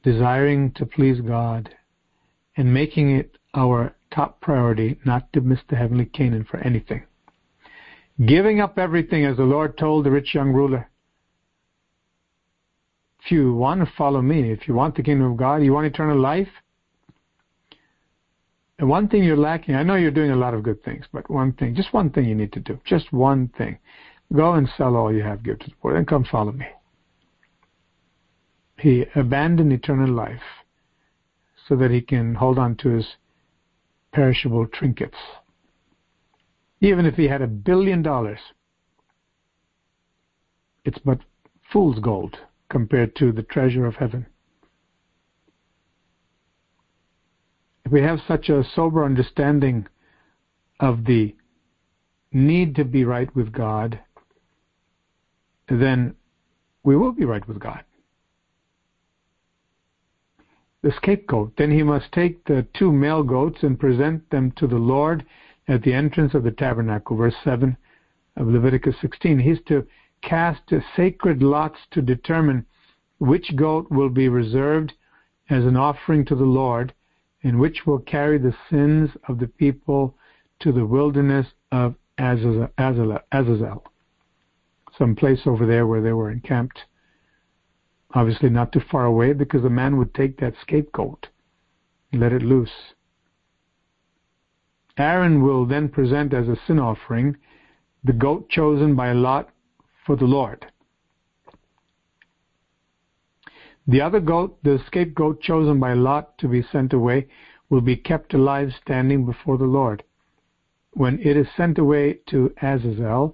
[0.03, 1.69] desiring to please God
[2.57, 7.03] and making it our top priority not to miss the heavenly Canaan for anything,
[8.25, 10.89] giving up everything as the Lord told the rich young ruler.
[13.23, 15.87] If you want to follow me, if you want the kingdom of God, you want
[15.87, 16.49] eternal life,
[18.81, 21.29] and one thing you're lacking, I know you're doing a lot of good things, but
[21.29, 23.77] one thing, just one thing you need to do, just one thing.
[24.33, 26.65] Go and sell all you have, give to the poor, and come follow me.
[28.79, 30.41] He abandoned eternal life
[31.67, 33.05] so that he can hold on to his
[34.11, 35.17] perishable trinkets.
[36.79, 38.39] Even if he had a billion dollars,
[40.83, 41.19] it's but
[41.71, 42.37] fool's gold
[42.69, 44.25] compared to the treasure of heaven.
[47.85, 49.87] If we have such a sober understanding
[50.79, 51.35] of the
[52.31, 53.99] need to be right with God,
[55.69, 56.15] then
[56.83, 57.83] we will be right with God.
[60.83, 64.79] The scapegoat, then he must take the two male goats and present them to the
[64.79, 65.23] Lord
[65.67, 67.77] at the entrance of the tabernacle, verse 7
[68.35, 69.39] of Leviticus 16.
[69.39, 69.85] He's to
[70.21, 72.65] cast sacred lots to determine
[73.19, 74.93] which goat will be reserved
[75.49, 76.93] as an offering to the Lord
[77.43, 80.15] and which will carry the sins of the people
[80.59, 83.83] to the wilderness of Azazel,
[84.97, 86.85] some place over there where they were encamped.
[88.13, 91.27] Obviously, not too far away because the man would take that scapegoat
[92.11, 92.93] and let it loose.
[94.97, 97.37] Aaron will then present as a sin offering
[98.03, 99.49] the goat chosen by Lot
[100.05, 100.65] for the Lord.
[103.87, 107.27] The other goat, the scapegoat chosen by Lot to be sent away,
[107.69, 110.03] will be kept alive standing before the Lord.
[110.93, 113.33] When it is sent away to Azazel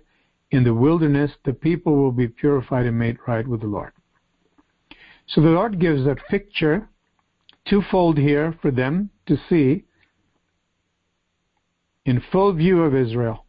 [0.52, 3.92] in the wilderness, the people will be purified and made right with the Lord.
[5.28, 6.90] So the Lord gives that picture
[7.70, 9.84] twofold here for them to see
[12.06, 13.46] in full view of Israel.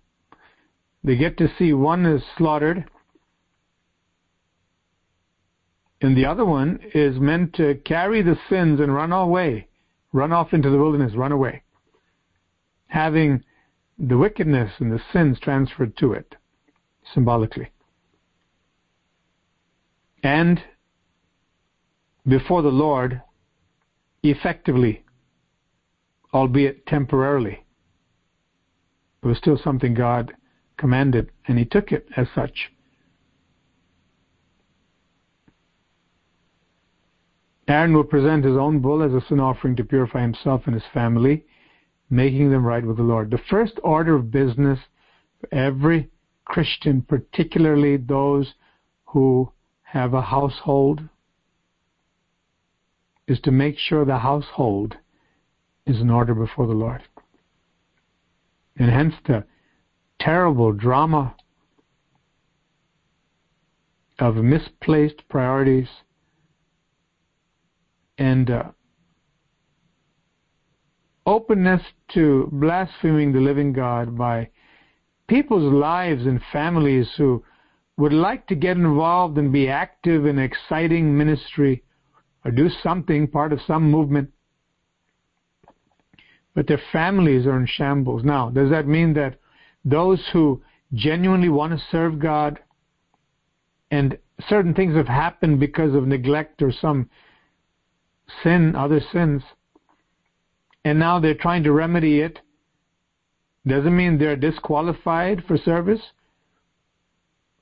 [1.05, 2.85] They get to see one is slaughtered
[6.01, 9.69] and the other one is meant to carry the sins and run away,
[10.13, 11.63] run off into the wilderness, run away,
[12.87, 13.45] having
[13.99, 16.37] the wickedness and the sins transferred to it,
[17.15, 17.71] symbolically.
[20.23, 20.63] And
[22.29, 23.23] before the Lord,
[24.23, 25.05] effectively,
[26.35, 27.65] albeit temporarily.
[29.23, 30.35] It was still something God
[30.77, 32.71] commanded, and He took it as such.
[37.67, 40.85] Aaron will present his own bull as a sin offering to purify himself and his
[40.95, 41.45] family,
[42.09, 43.31] making them right with the Lord.
[43.31, 44.79] The first order of business
[45.39, 46.09] for every
[46.47, 48.55] Christian, particularly those
[49.05, 49.53] who
[49.83, 51.03] have a household,
[53.29, 54.97] is to make sure the household
[55.87, 57.03] is in order before the Lord.
[58.77, 59.45] And hence the
[60.19, 61.37] terrible drama
[64.19, 65.89] of misplaced priorities
[68.17, 68.65] and uh,
[71.27, 71.83] openness
[72.15, 74.49] to blaspheming the living God by
[75.29, 77.45] people's lives and families who
[77.99, 81.83] would like to get involved and be active in exciting ministry
[82.45, 84.31] or do something, part of some movement,
[86.55, 88.25] but their families are in shambles.
[88.25, 89.39] Now, does that mean that
[89.85, 90.63] those who
[90.95, 92.59] genuinely want to serve God
[93.91, 94.19] and
[94.49, 97.09] certain things have happened because of neglect or some
[98.43, 99.43] sin, other sins,
[100.85, 102.39] and now they're trying to remedy it,
[103.67, 106.01] doesn't mean they're disqualified for service.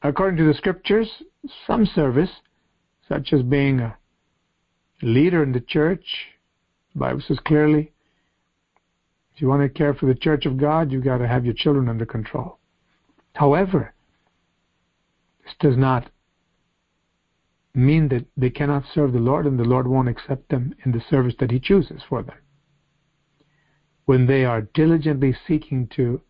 [0.02, 1.08] According to the scriptures,
[1.66, 2.30] some service,
[3.08, 3.96] such as being a
[5.02, 6.04] leader in the church,
[6.92, 7.92] the Bible says clearly,
[9.34, 11.54] if you want to care for the church of God, you've got to have your
[11.54, 12.58] children under control.
[13.34, 13.92] However,
[15.44, 16.10] this does not
[17.74, 21.02] mean that they cannot serve the Lord and the Lord won't accept them in the
[21.10, 22.36] service that He chooses for them.
[24.06, 26.22] When they are diligently seeking to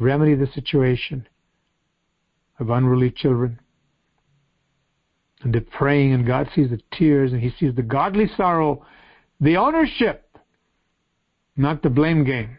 [0.00, 1.28] remedy the situation
[2.58, 3.60] of unruly children,
[5.42, 8.84] and they're praying, and God sees the tears, and He sees the godly sorrow,
[9.40, 10.38] the ownership,
[11.56, 12.58] not the blame game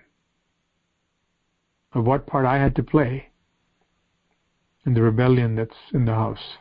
[1.93, 3.29] of what part I had to play
[4.85, 6.57] in the rebellion that's in the house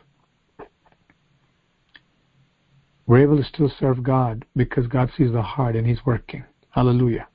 [3.07, 6.43] we're able to still serve God because God sees the heart and He's working.
[6.69, 7.27] Hallelujah.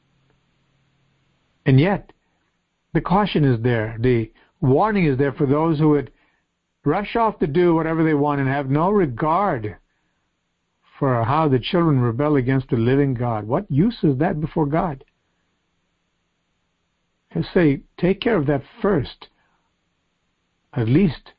[1.66, 2.12] And yet,
[2.92, 6.10] the caution is there, the warning is there for those who would
[6.84, 9.76] rush off to do whatever they want and have no regard
[10.98, 13.46] for how the children rebel against the living God.
[13.46, 15.04] What use is that before God?
[17.34, 19.28] I say, take care of that first.
[20.72, 21.32] At least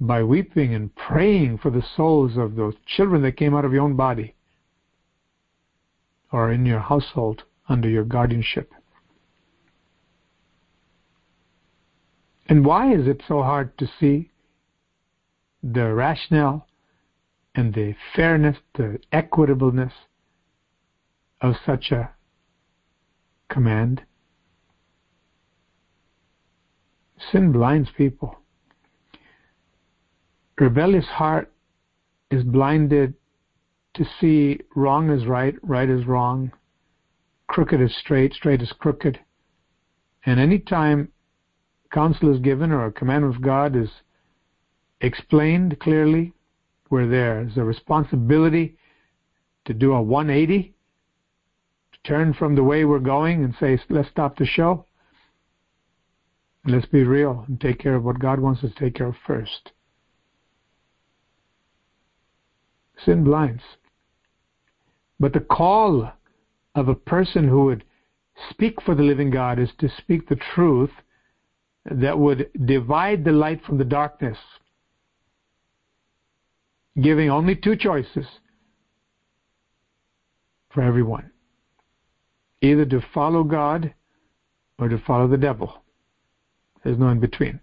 [0.00, 3.82] by weeping and praying for the souls of those children that came out of your
[3.82, 4.34] own body
[6.32, 8.72] or in your household under your guardianship.
[12.46, 14.30] And why is it so hard to see
[15.62, 16.66] the rationale
[17.54, 19.92] and the fairness, the equitableness
[21.40, 22.10] of such a
[23.48, 24.02] command?
[27.30, 28.42] Sin blinds people
[30.62, 31.52] rebellious heart
[32.30, 33.14] is blinded
[33.94, 36.52] to see wrong is right, right is wrong,
[37.48, 39.18] crooked is straight, straight is crooked.
[40.24, 41.11] And any time
[41.92, 43.90] counsel is given or a commandment of God is
[45.00, 46.32] explained clearly,
[46.88, 48.76] where there's a responsibility
[49.64, 50.74] to do a 180,
[51.92, 54.84] to turn from the way we're going and say, let's stop the show.
[56.64, 59.16] Let's be real and take care of what God wants us to take care of
[59.26, 59.72] first.
[63.04, 63.62] Sin blinds.
[65.18, 66.12] But the call
[66.74, 67.84] of a person who would
[68.50, 70.90] speak for the living God is to speak the truth
[71.90, 74.38] that would divide the light from the darkness,
[77.00, 78.26] giving only two choices
[80.70, 81.32] for everyone
[82.62, 83.92] either to follow God
[84.78, 85.82] or to follow the devil.
[86.82, 87.60] There's no in between.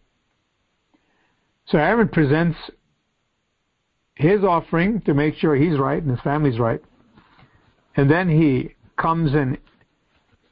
[1.67, 2.57] So Aaron presents
[4.15, 6.81] his offering to make sure he's right and his family's right.
[7.95, 9.57] And then he comes and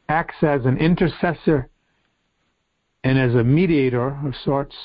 [0.10, 1.70] acts as an intercessor
[3.04, 4.76] and as a mediator of sorts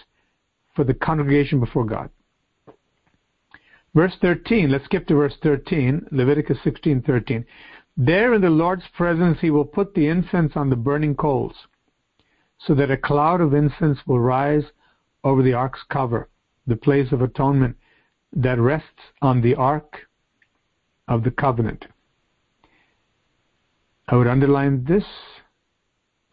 [0.74, 2.10] for the congregation before God.
[3.94, 7.44] Verse 13, let's skip to verse 13, Leviticus 16:13.
[7.96, 11.54] There in the Lord's presence he will put the incense on the burning coals,
[12.58, 14.64] so that a cloud of incense will rise
[15.24, 16.28] over the ark's cover,
[16.66, 17.76] the place of atonement,
[18.32, 20.08] that rests on the ark
[21.06, 21.86] of the covenant.
[24.08, 25.04] I would underline this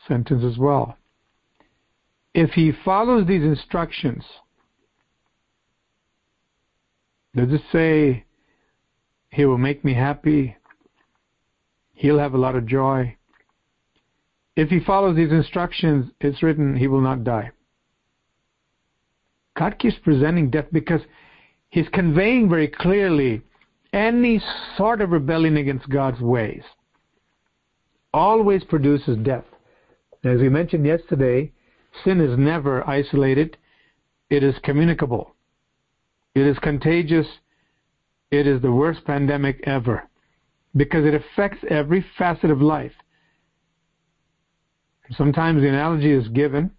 [0.08, 0.98] sentence as well.
[2.34, 4.24] If he follows these instructions,
[7.36, 8.26] does it say
[9.32, 10.56] he will make me happy?
[11.94, 13.16] He'll have a lot of joy.
[14.56, 17.52] If he follows these instructions, it's written he will not die.
[19.58, 21.02] God keeps presenting death because
[21.70, 23.42] he's conveying very clearly
[23.92, 24.42] any
[24.78, 26.64] sort of rebellion against God's ways
[28.14, 29.46] always produces death.
[30.24, 31.52] As we mentioned yesterday,
[32.04, 33.58] sin is never isolated,
[34.30, 35.36] it is communicable,
[36.36, 37.28] it is contagious,
[38.32, 40.08] it is the worst pandemic ever
[40.76, 42.94] because it affects every facet of life.
[45.18, 46.72] Sometimes the analogy is given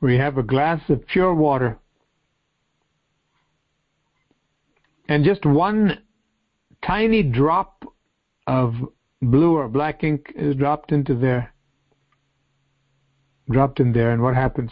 [0.00, 1.78] where you have a glass of pure water
[5.08, 5.98] and just one
[6.86, 7.84] tiny drop
[8.46, 8.74] of
[9.22, 11.49] blue or black ink is dropped into there
[13.50, 14.70] dropped in there and what happens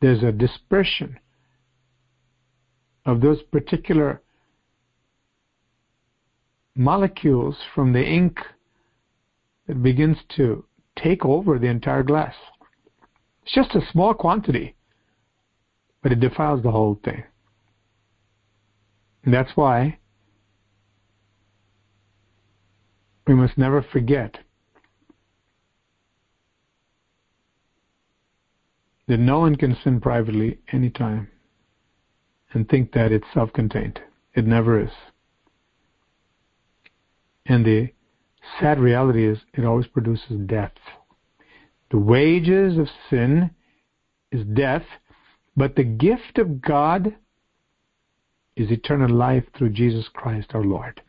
[0.00, 1.18] there's a dispersion
[3.04, 4.22] of those particular
[6.74, 8.38] molecules from the ink
[9.66, 10.64] that begins to
[10.96, 12.34] take over the entire glass.
[13.42, 14.74] It's just a small quantity,
[16.02, 17.22] but it defiles the whole thing.
[19.24, 19.98] And that's why
[23.26, 24.38] we must never forget
[29.10, 31.26] that no one can sin privately anytime
[32.52, 33.98] and think that it's self contained.
[34.34, 34.92] It never is.
[37.44, 37.88] And the
[38.60, 40.74] sad reality is it always produces death.
[41.90, 43.50] The wages of sin
[44.30, 44.84] is death,
[45.56, 47.12] but the gift of God
[48.54, 51.02] is eternal life through Jesus Christ our Lord.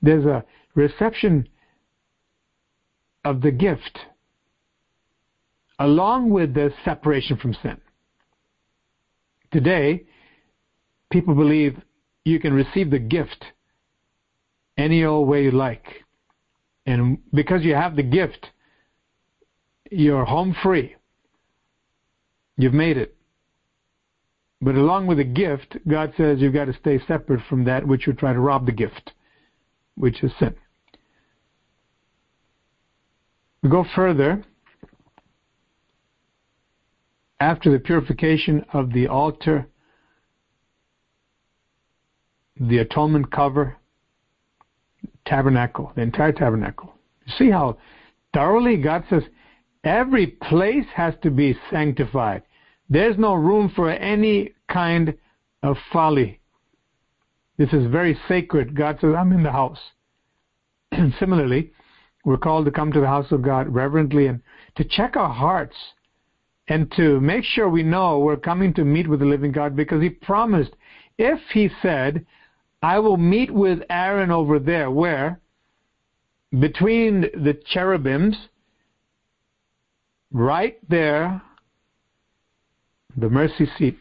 [0.00, 0.44] There's a
[0.76, 1.48] reception
[3.24, 3.98] of the gift
[5.78, 7.80] along with the separation from sin.
[9.52, 10.04] Today,
[11.10, 11.80] people believe
[12.24, 13.44] you can receive the gift
[14.76, 15.84] any old way you like.
[16.86, 18.50] And because you have the gift,
[19.90, 20.96] you're home free.
[22.56, 23.16] You've made it.
[24.60, 28.06] But along with the gift, God says you've got to stay separate from that which
[28.06, 29.12] you try to rob the gift,
[29.94, 30.54] which is sin.
[33.62, 34.44] We go further.
[37.44, 39.66] After the purification of the altar,
[42.58, 43.76] the atonement cover,
[45.26, 46.94] tabernacle, the entire tabernacle.
[47.26, 47.76] You see how
[48.32, 49.24] thoroughly God says
[49.84, 52.44] every place has to be sanctified.
[52.88, 55.12] There's no room for any kind
[55.62, 56.40] of folly.
[57.58, 58.74] This is very sacred.
[58.74, 59.80] God says, I'm in the house.
[60.92, 61.72] And similarly,
[62.24, 64.40] we're called to come to the house of God reverently and
[64.76, 65.76] to check our hearts
[66.68, 70.02] and to make sure we know we're coming to meet with the living God because
[70.02, 70.72] He promised,
[71.18, 72.24] if He said,
[72.82, 75.40] I will meet with Aaron over there, where?
[76.58, 78.36] Between the cherubims,
[80.32, 81.40] right there,
[83.16, 83.98] the mercy seat.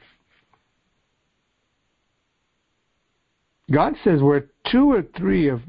[3.71, 5.61] God says where two or three of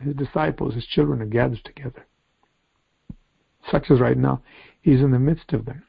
[0.00, 2.06] his disciples, his children, are gathered together,
[3.70, 4.42] such as right now,
[4.82, 5.82] he's in the midst of them.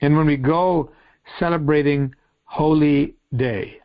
[0.00, 0.90] And when we go
[1.38, 3.80] celebrating Holy Day,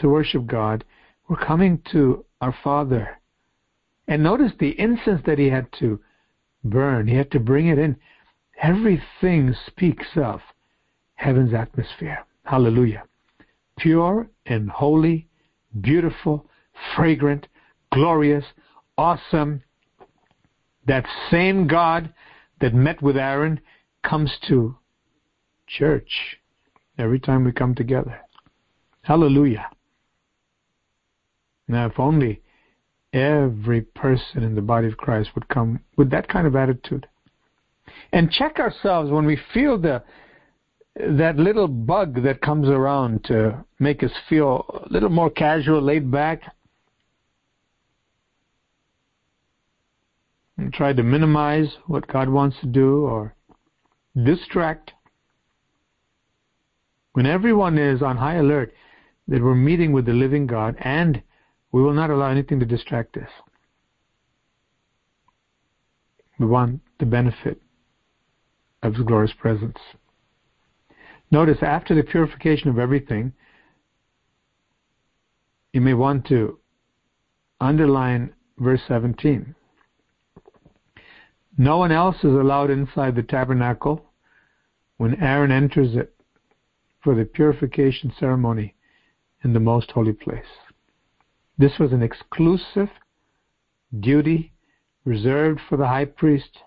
[0.00, 0.84] to worship God,
[1.28, 3.20] we're coming to our Father.
[4.08, 6.00] And notice the incense that he had to
[6.64, 7.96] burn, he had to bring it in.
[8.60, 10.40] Everything speaks of
[11.14, 12.24] heaven's atmosphere.
[12.44, 13.04] Hallelujah.
[13.78, 15.28] Pure and holy,
[15.80, 16.46] beautiful,
[16.96, 17.46] fragrant,
[17.92, 18.44] glorious,
[18.98, 19.62] awesome.
[20.86, 22.12] That same God
[22.60, 23.60] that met with Aaron
[24.02, 24.76] comes to
[25.78, 26.38] church
[26.98, 28.20] every time we come together.
[29.02, 29.68] Hallelujah.
[31.68, 32.42] Now, if only
[33.12, 37.06] every person in the body of Christ would come with that kind of attitude.
[38.12, 40.02] And check ourselves when we feel the
[40.96, 46.10] that little bug that comes around to make us feel a little more casual, laid
[46.10, 46.42] back.
[50.58, 53.34] And try to minimize what God wants to do or
[54.24, 54.92] distract.
[57.12, 58.72] When everyone is on high alert
[59.28, 61.22] that we're meeting with the living God and
[61.72, 63.28] we will not allow anything to distract us.
[66.38, 67.60] We want the benefit
[68.82, 69.78] of His glorious presence.
[71.30, 73.32] Notice after the purification of everything,
[75.72, 76.58] you may want to
[77.60, 79.54] underline verse 17.
[81.58, 84.04] No one else is allowed inside the tabernacle
[84.96, 86.14] when Aaron enters it
[87.02, 88.74] for the purification ceremony
[89.42, 90.44] in the most holy place.
[91.58, 92.88] This was an exclusive
[93.98, 94.52] duty
[95.04, 96.58] reserved for the high priest.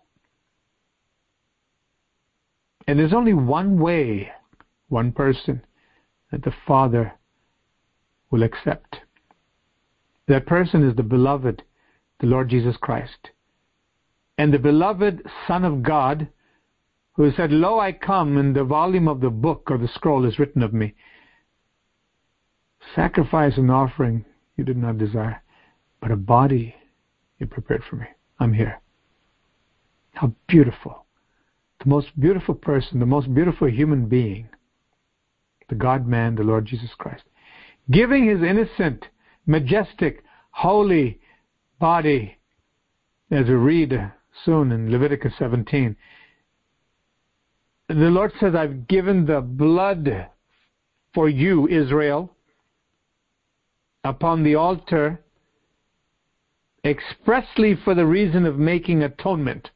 [2.88, 4.32] And there's only one way,
[4.90, 5.64] one person,
[6.32, 7.14] that the Father
[8.30, 8.98] will accept.
[10.28, 11.64] That person is the beloved,
[12.20, 13.30] the Lord Jesus Christ.
[14.38, 16.28] And the beloved Son of God,
[17.16, 20.40] who said, Lo, I come, and the volume of the book or the scroll is
[20.40, 20.96] written of me.
[22.96, 24.26] Sacrifice and offering
[24.58, 25.42] you did not desire,
[26.02, 26.76] but a body
[27.40, 28.06] you prepared for me.
[28.40, 28.82] I'm here.
[30.14, 31.06] How beautiful.
[31.80, 34.50] The most beautiful person, the most beautiful human being,
[35.70, 37.24] the God man, the Lord Jesus Christ,
[37.92, 39.08] giving his innocent,
[39.46, 41.20] majestic, holy
[41.80, 42.38] body,
[43.32, 44.12] as we read
[44.46, 45.96] soon in Leviticus 17.
[47.90, 50.28] The Lord says, I've given the blood
[51.14, 52.32] for you, Israel,
[54.04, 55.20] upon the altar
[56.86, 59.70] expressly for the reason of making atonement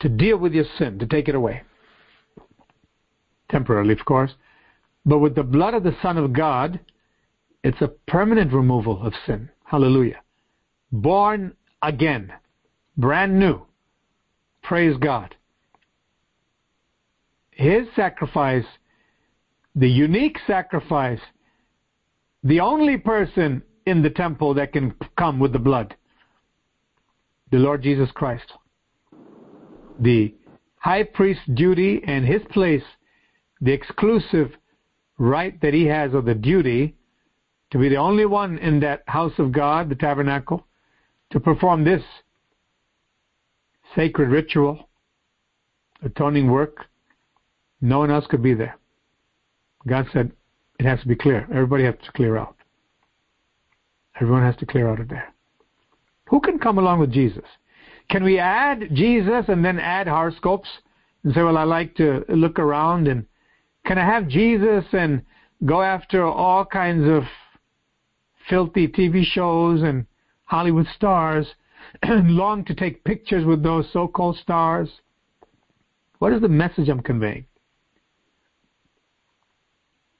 [0.00, 1.62] to deal with your sin, to take it away.
[3.50, 4.32] Temporarily, of course.
[5.06, 6.80] But with the blood of the Son of God,
[7.62, 9.48] it's a permanent removal of sin.
[9.64, 10.20] Hallelujah.
[10.90, 12.32] Born again.
[12.96, 13.62] Brand new.
[14.62, 15.34] Praise God.
[17.52, 18.64] His sacrifice,
[19.74, 21.20] the unique sacrifice,
[22.42, 25.94] the only person in the temple that can come with the blood,
[27.50, 28.52] the Lord Jesus Christ.
[30.00, 30.34] The
[30.76, 32.82] high priest's duty and his place,
[33.60, 34.50] the exclusive
[35.18, 36.96] right that he has or the duty
[37.70, 40.66] to be the only one in that house of God, the tabernacle,
[41.30, 42.02] to perform this
[43.94, 44.88] sacred ritual,
[46.02, 46.86] atoning work.
[47.82, 48.78] No one else could be there.
[49.86, 50.32] God said
[50.78, 51.46] it has to be clear.
[51.50, 52.56] Everybody has to clear out.
[54.20, 55.34] Everyone has to clear out of there.
[56.28, 57.44] Who can come along with Jesus?
[58.08, 60.68] Can we add Jesus and then add horoscopes
[61.24, 63.26] and say, well, I like to look around and
[63.84, 65.22] can I have Jesus and
[65.66, 67.24] go after all kinds of
[68.48, 70.06] filthy TV shows and
[70.44, 71.46] Hollywood stars
[72.02, 74.88] and long to take pictures with those so-called stars?
[76.20, 77.46] What is the message I'm conveying?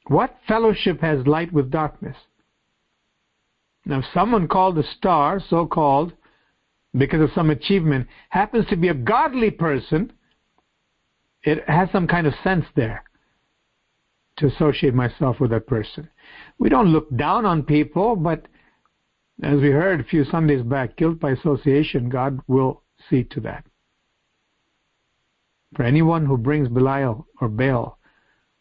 [0.07, 2.17] What fellowship has light with darkness?
[3.85, 6.13] Now, if someone called a star, so called,
[6.97, 10.13] because of some achievement, happens to be a godly person,
[11.43, 13.05] it has some kind of sense there
[14.37, 16.09] to associate myself with that person.
[16.59, 18.47] We don't look down on people, but
[19.43, 23.65] as we heard a few Sundays back, guilt by association, God will see to that.
[25.75, 27.99] For anyone who brings Belial or Baal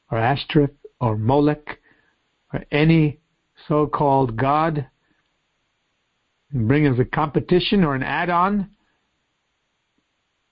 [0.10, 0.72] or Ashtoreth
[1.02, 1.80] or Molech
[2.54, 3.20] or any
[3.68, 4.88] so-called God
[6.52, 8.70] and bring as a competition or an add-on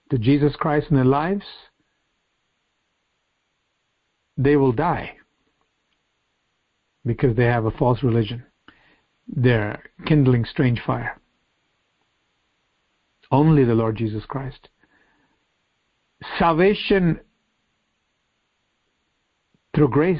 [0.09, 1.45] to Jesus Christ in their lives,
[4.37, 5.13] they will die
[7.05, 8.43] because they have a false religion.
[9.27, 11.19] They're kindling strange fire.
[13.31, 14.69] Only the Lord Jesus Christ.
[16.39, 17.19] Salvation
[19.75, 20.19] through grace,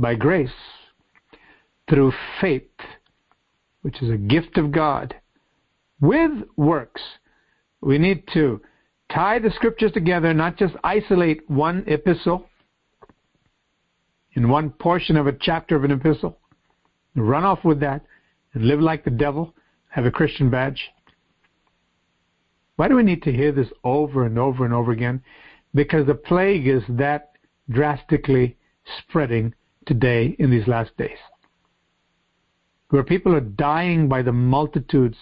[0.00, 0.50] by grace,
[1.88, 2.70] through faith,
[3.82, 5.14] which is a gift of God,
[6.00, 7.02] with works.
[7.80, 8.60] We need to
[9.12, 12.46] tie the scriptures together, not just isolate one epistle
[14.34, 16.38] in one portion of a chapter of an epistle,
[17.16, 18.04] run off with that
[18.54, 19.54] and live like the devil,
[19.88, 20.90] have a Christian badge.
[22.76, 25.22] Why do we need to hear this over and over and over again?
[25.74, 27.32] Because the plague is that
[27.68, 28.56] drastically
[28.98, 29.54] spreading
[29.86, 31.18] today in these last days
[32.90, 35.16] where people are dying by the multitudes,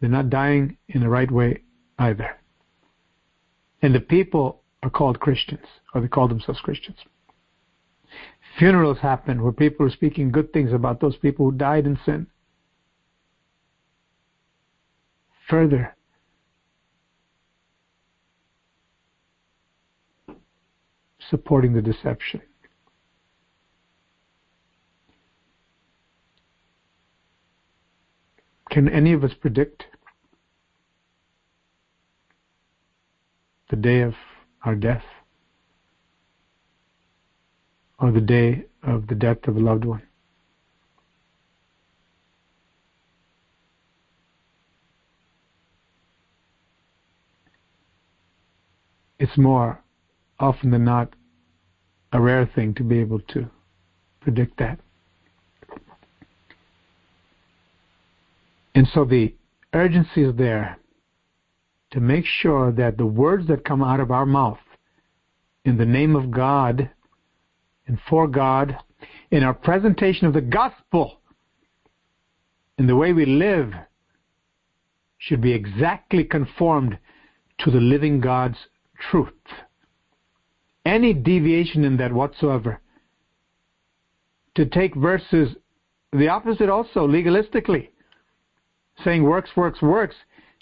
[0.00, 1.62] they're not dying in the right way
[1.98, 2.38] either.
[3.82, 6.98] And the people are called Christians, or they call themselves Christians.
[8.58, 12.28] Funerals happen where people are speaking good things about those people who died in sin.
[15.50, 15.96] Further,
[21.28, 22.40] supporting the deception.
[28.74, 29.84] Can any of us predict
[33.70, 34.14] the day of
[34.64, 35.04] our death
[38.00, 40.02] or the day of the death of a loved one?
[49.20, 49.84] It's more
[50.40, 51.14] often than not
[52.12, 53.48] a rare thing to be able to
[54.20, 54.80] predict that.
[58.84, 59.34] And so the
[59.72, 60.76] urgency is there
[61.92, 64.58] to make sure that the words that come out of our mouth
[65.64, 66.90] in the name of God
[67.86, 68.76] and for God,
[69.30, 71.22] in our presentation of the gospel,
[72.76, 73.72] in the way we live,
[75.16, 76.98] should be exactly conformed
[77.60, 78.58] to the living God's
[79.10, 79.32] truth.
[80.84, 82.82] Any deviation in that whatsoever,
[84.56, 85.56] to take verses,
[86.12, 87.88] the opposite also, legalistically,
[89.02, 90.14] saying works, works, works,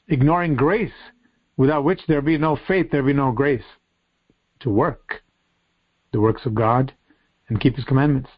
[0.08, 0.92] ignoring grace,
[1.56, 3.64] without which there be no faith, there be no grace.
[4.60, 5.22] To work
[6.12, 6.94] the works of God
[7.48, 8.30] and keep His commandments.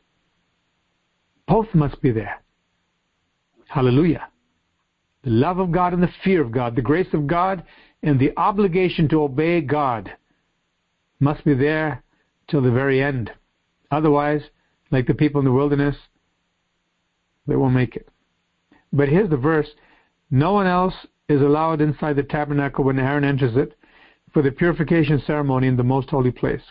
[1.47, 2.43] Both must be there.
[3.69, 4.29] Hallelujah.
[5.23, 7.65] The love of God and the fear of God, the grace of God
[8.03, 10.13] and the obligation to obey God
[11.21, 12.03] must be there
[12.49, 13.31] till the very end.
[13.91, 14.43] Otherwise,
[14.91, 15.97] like the people in the wilderness,
[17.47, 18.09] they won't make it.
[18.95, 19.69] But here's the verse
[20.31, 20.95] No one else
[21.29, 23.77] is allowed inside the tabernacle when Aaron enters it
[24.33, 26.63] for the purification ceremony in the most holy place.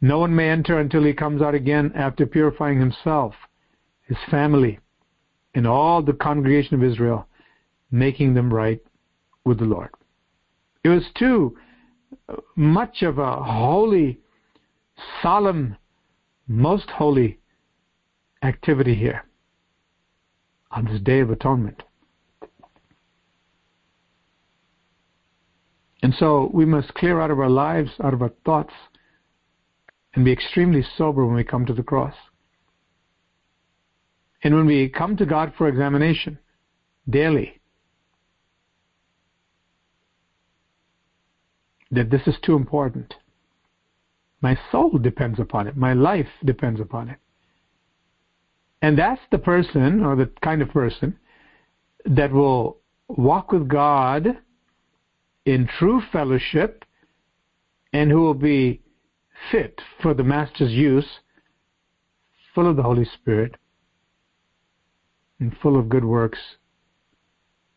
[0.00, 3.34] No one may enter until he comes out again after purifying himself,
[4.02, 4.78] his family,
[5.54, 7.26] and all the congregation of Israel,
[7.90, 8.80] making them right
[9.44, 9.90] with the Lord.
[10.84, 11.56] It was too
[12.56, 14.20] much of a holy,
[15.22, 15.76] solemn,
[16.46, 17.38] most holy
[18.42, 19.24] activity here
[20.70, 21.82] on this Day of Atonement.
[26.02, 28.72] And so we must clear out of our lives, out of our thoughts,
[30.14, 32.14] and be extremely sober when we come to the cross.
[34.42, 36.38] And when we come to God for examination
[37.10, 37.60] daily,
[41.90, 43.14] that this is too important.
[44.40, 45.76] My soul depends upon it.
[45.76, 47.18] My life depends upon it.
[48.82, 51.18] And that's the person, or the kind of person,
[52.04, 54.38] that will walk with God
[55.44, 56.84] in true fellowship
[57.92, 58.80] and who will be
[59.50, 61.06] fit for the Master's use,
[62.54, 63.56] full of the Holy Spirit,
[65.40, 66.38] and full of good works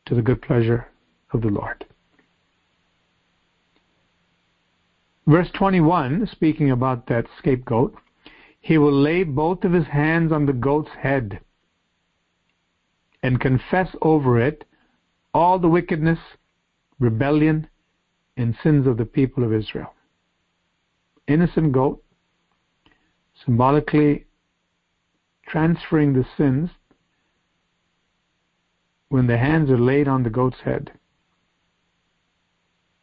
[0.05, 0.87] to the good pleasure
[1.31, 1.85] of the Lord.
[5.27, 7.95] Verse 21, speaking about that scapegoat,
[8.61, 11.39] he will lay both of his hands on the goat's head
[13.23, 14.63] and confess over it
[15.33, 16.19] all the wickedness,
[16.99, 17.67] rebellion,
[18.37, 19.93] and sins of the people of Israel.
[21.27, 22.03] Innocent goat,
[23.45, 24.25] symbolically
[25.47, 26.69] transferring the sins
[29.09, 30.91] when the hands are laid on the goat's head.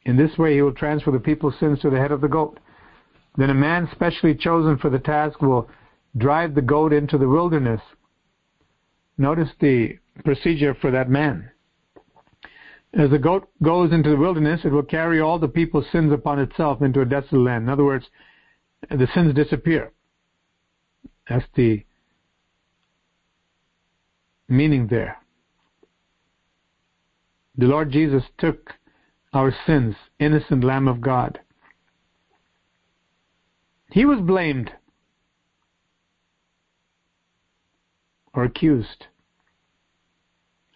[0.04, 2.58] In this way, he will transfer the people's sins to the head of the goat.
[3.36, 5.68] Then a man specially chosen for the task will
[6.16, 7.80] drive the goat into the wilderness.
[9.16, 11.50] Notice the procedure for that man.
[12.94, 16.38] As the goat goes into the wilderness, it will carry all the people's sins upon
[16.38, 17.64] itself into a desolate land.
[17.64, 18.06] In other words,
[18.90, 19.92] the sins disappear.
[21.28, 21.84] That's the
[24.48, 25.18] meaning there.
[27.56, 28.72] The Lord Jesus took
[29.34, 31.40] our sins, innocent Lamb of God.
[33.90, 34.70] He was blamed
[38.34, 39.06] or accused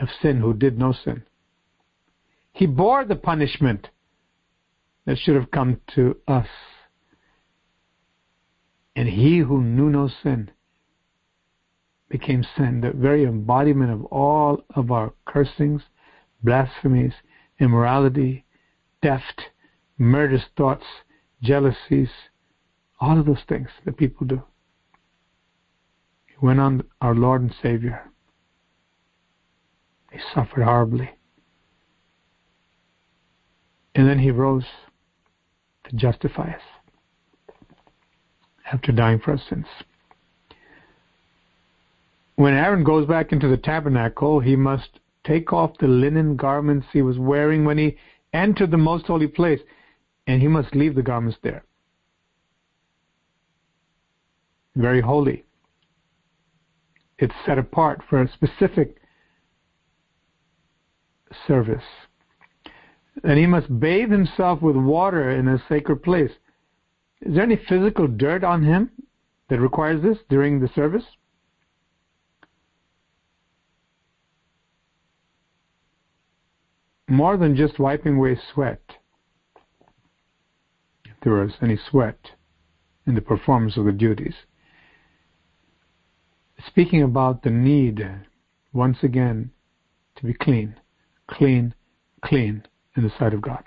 [0.00, 1.24] of sin who did no sin.
[2.52, 3.88] He bore the punishment
[5.04, 6.46] that should have come to us.
[8.94, 10.50] And he who knew no sin
[12.08, 15.82] became sin, the very embodiment of all of our cursings,
[16.42, 17.14] blasphemies,
[17.58, 18.44] immorality,
[19.02, 19.40] theft,
[19.98, 20.84] murderous thoughts,
[21.42, 22.10] jealousies,
[23.02, 24.40] all of those things that people do.
[26.26, 28.00] He went on our Lord and Savior.
[30.12, 31.10] He suffered horribly.
[33.96, 34.64] And then he rose
[35.88, 36.60] to justify us
[38.72, 39.66] after dying for our sins.
[42.36, 47.02] When Aaron goes back into the tabernacle, he must take off the linen garments he
[47.02, 47.96] was wearing when he
[48.32, 49.60] entered the most holy place,
[50.28, 51.64] and he must leave the garments there.
[54.74, 55.44] Very holy.
[57.18, 58.96] It's set apart for a specific
[61.46, 61.84] service
[63.24, 66.30] and he must bathe himself with water in a sacred place.
[67.20, 68.90] Is there any physical dirt on him
[69.48, 71.04] that requires this during the service?
[77.08, 78.80] More than just wiping away sweat,
[81.04, 82.18] if there was any sweat
[83.06, 84.34] in the performance of the duties.
[86.66, 88.06] Speaking about the need,
[88.72, 89.50] once again,
[90.16, 90.76] to be clean,
[91.26, 91.74] clean,
[92.24, 92.64] clean
[92.96, 93.64] in the sight of God.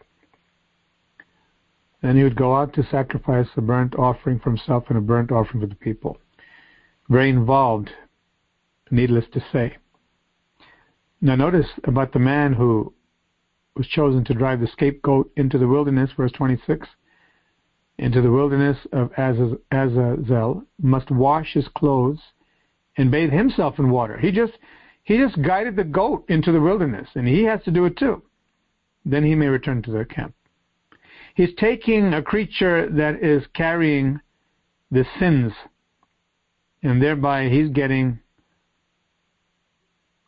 [2.02, 5.32] Then he would go out to sacrifice a burnt offering for himself and a burnt
[5.32, 6.18] offering for the people.
[7.10, 7.90] Very involved,
[8.92, 9.78] needless to say.
[11.22, 12.94] Now notice about the man who
[13.76, 16.88] was chosen to drive the scapegoat into the wilderness, verse 26.
[17.98, 22.20] Into the wilderness of Azazel, must wash his clothes
[22.98, 24.18] and bathe himself in water.
[24.18, 24.54] He just
[25.04, 28.22] he just guided the goat into the wilderness, and he has to do it too
[29.06, 30.34] then he may return to the camp.
[31.36, 34.20] He's taking a creature that is carrying
[34.92, 35.54] the sins,
[36.82, 38.20] and thereby he's getting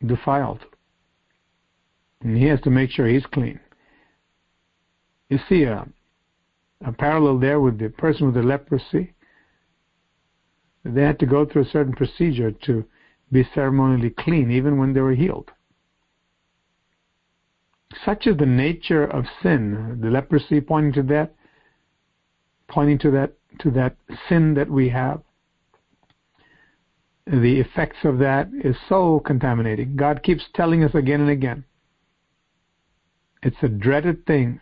[0.04, 0.64] defiled.
[2.20, 3.58] And he has to make sure he's clean.
[5.28, 5.86] You see a,
[6.84, 9.12] a parallel there with the person with the leprosy
[10.94, 12.84] they had to go through a certain procedure to
[13.30, 15.50] be ceremonially clean, even when they were healed.
[18.04, 19.98] Such is the nature of sin.
[20.00, 21.34] The leprosy pointing to that,
[22.68, 23.96] pointing to that to that
[24.28, 25.22] sin that we have.
[27.26, 29.96] The effects of that is so contaminating.
[29.96, 31.64] God keeps telling us again and again.
[33.42, 34.60] It's a dreaded thing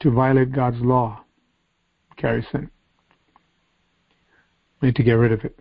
[0.00, 1.24] to violate God's law,
[2.16, 2.70] carry sin.
[4.86, 5.58] Need to get rid of it.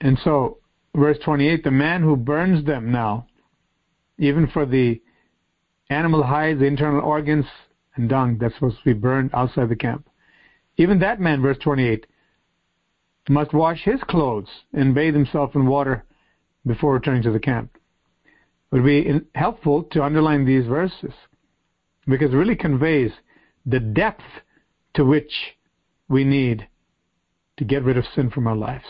[0.00, 0.58] And so,
[0.94, 3.26] verse 28 the man who burns them now,
[4.18, 5.02] even for the
[5.90, 7.44] animal hides, the internal organs,
[7.96, 10.08] and dung that's supposed to be burned outside the camp.
[10.76, 12.06] Even that man, verse 28,
[13.28, 16.04] must wash his clothes and bathe himself in water
[16.66, 17.76] before returning to the camp.
[18.70, 21.14] It would be helpful to underline these verses
[22.06, 23.10] because it really conveys
[23.64, 24.22] the depth
[24.94, 25.32] to which
[26.08, 26.68] we need
[27.56, 28.84] to get rid of sin from our lives.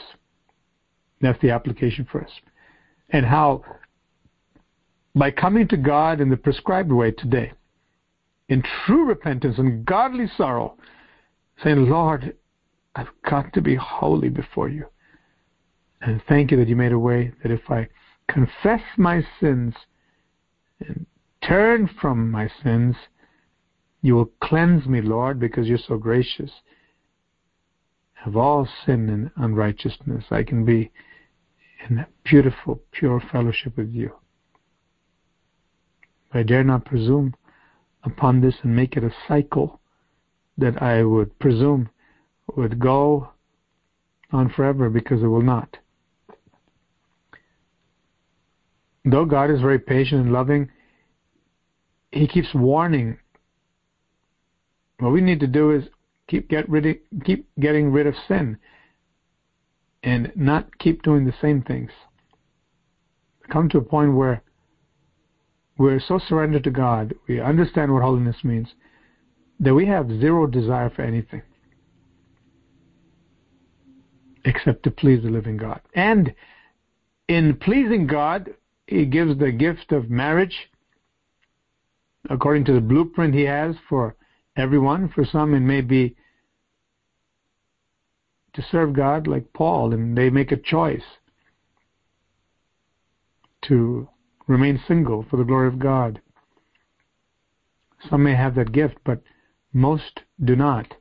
[1.21, 2.31] That's the application for us.
[3.11, 3.65] And how,
[5.15, 7.53] by coming to God in the prescribed way today,
[8.49, 10.77] in true repentance and godly sorrow,
[11.63, 12.37] saying, Lord,
[12.95, 14.87] I've got to be holy before you.
[16.03, 17.89] And thank you that you made a way that if I
[18.29, 19.75] confess my sins
[20.81, 21.07] and
[21.47, 22.97] turn from my sins,
[24.03, 26.51] you will cleanse me, Lord, because you're so gracious.
[28.25, 30.91] Of all sin and unrighteousness, I can be
[31.89, 34.13] in beautiful, pure fellowship with you.
[36.33, 37.35] But I dare not presume
[38.03, 39.81] upon this and make it a cycle
[40.59, 41.91] that I would presume
[42.57, 43.31] would go
[44.33, 45.77] on forever because it will not.
[49.05, 50.71] Though God is very patient and loving,
[52.11, 53.19] He keeps warning.
[54.99, 55.85] What we need to do is
[56.29, 58.59] keep get rid of, keep getting rid of sin
[60.03, 61.91] and not keep doing the same things.
[63.51, 64.43] Come to a point where
[65.79, 68.69] we're so surrendered to God, we understand what holiness means,
[69.61, 71.43] that we have zero desire for anything
[74.45, 75.81] except to please the living God.
[75.95, 76.33] And
[77.29, 78.55] in pleasing God,
[78.87, 80.71] He gives the gift of marriage
[82.31, 84.15] according to the blueprint He has for
[84.57, 85.09] everyone.
[85.09, 86.17] For some, it may be
[88.55, 91.03] to serve God like Paul, and they make a choice
[93.63, 94.09] to
[94.47, 96.21] remain single for the glory of God.
[98.09, 99.23] Some may have that gift, but
[99.73, 100.95] most do not.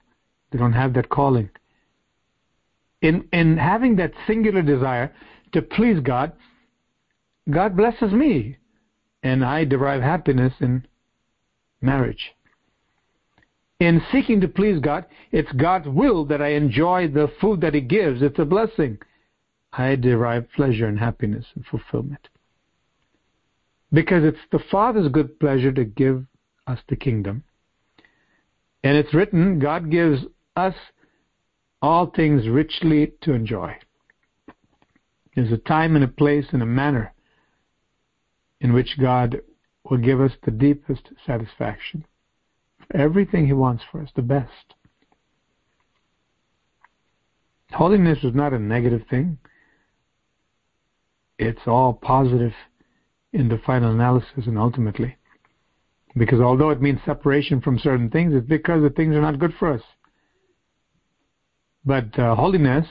[0.51, 1.49] They don't have that calling.
[3.01, 5.13] In, in having that singular desire
[5.51, 6.33] to please God,
[7.49, 8.57] God blesses me,
[9.21, 10.87] and I derive happiness in
[11.81, 12.33] marriage.
[13.79, 17.81] In seeking to please God, it's God's will that I enjoy the food that He
[17.81, 18.21] gives.
[18.21, 18.99] It's a blessing.
[19.73, 22.29] I derive pleasure and happiness and fulfillment
[23.91, 26.25] because it's the Father's good pleasure to give
[26.67, 27.43] us the kingdom.
[28.83, 30.21] And it's written, God gives
[30.55, 30.75] us
[31.81, 33.75] all things richly to enjoy.
[35.35, 37.13] There's a time and a place and a manner
[38.61, 39.41] in which God
[39.89, 42.05] will give us the deepest satisfaction.
[42.93, 44.75] Everything He wants for us, the best.
[47.71, 49.37] Holiness is not a negative thing.
[51.37, 52.53] It's all positive
[53.33, 55.17] in the final analysis and ultimately.
[56.15, 59.53] Because although it means separation from certain things, it's because the things are not good
[59.59, 59.81] for us.
[61.83, 62.87] But uh, holiness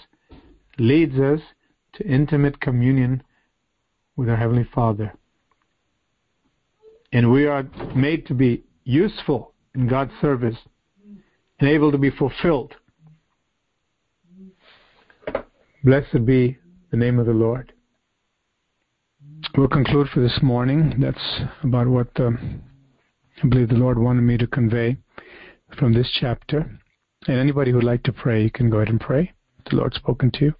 [0.78, 1.40] leads us
[1.94, 3.22] to intimate communion
[4.16, 5.14] with our Heavenly Father.
[7.12, 7.64] And we are
[7.96, 10.56] made to be useful in God's service
[11.60, 12.74] and able to be fulfilled.
[15.82, 16.58] Blessed be
[16.90, 17.72] the name of the Lord.
[19.56, 20.94] We'll conclude for this morning.
[20.98, 22.62] That's about what um,
[23.42, 24.96] I believe the Lord wanted me to convey
[25.78, 26.78] from this chapter.
[27.26, 29.32] And anybody who'd like to pray, you can go ahead and pray.
[29.70, 30.54] The Lord's spoken to you.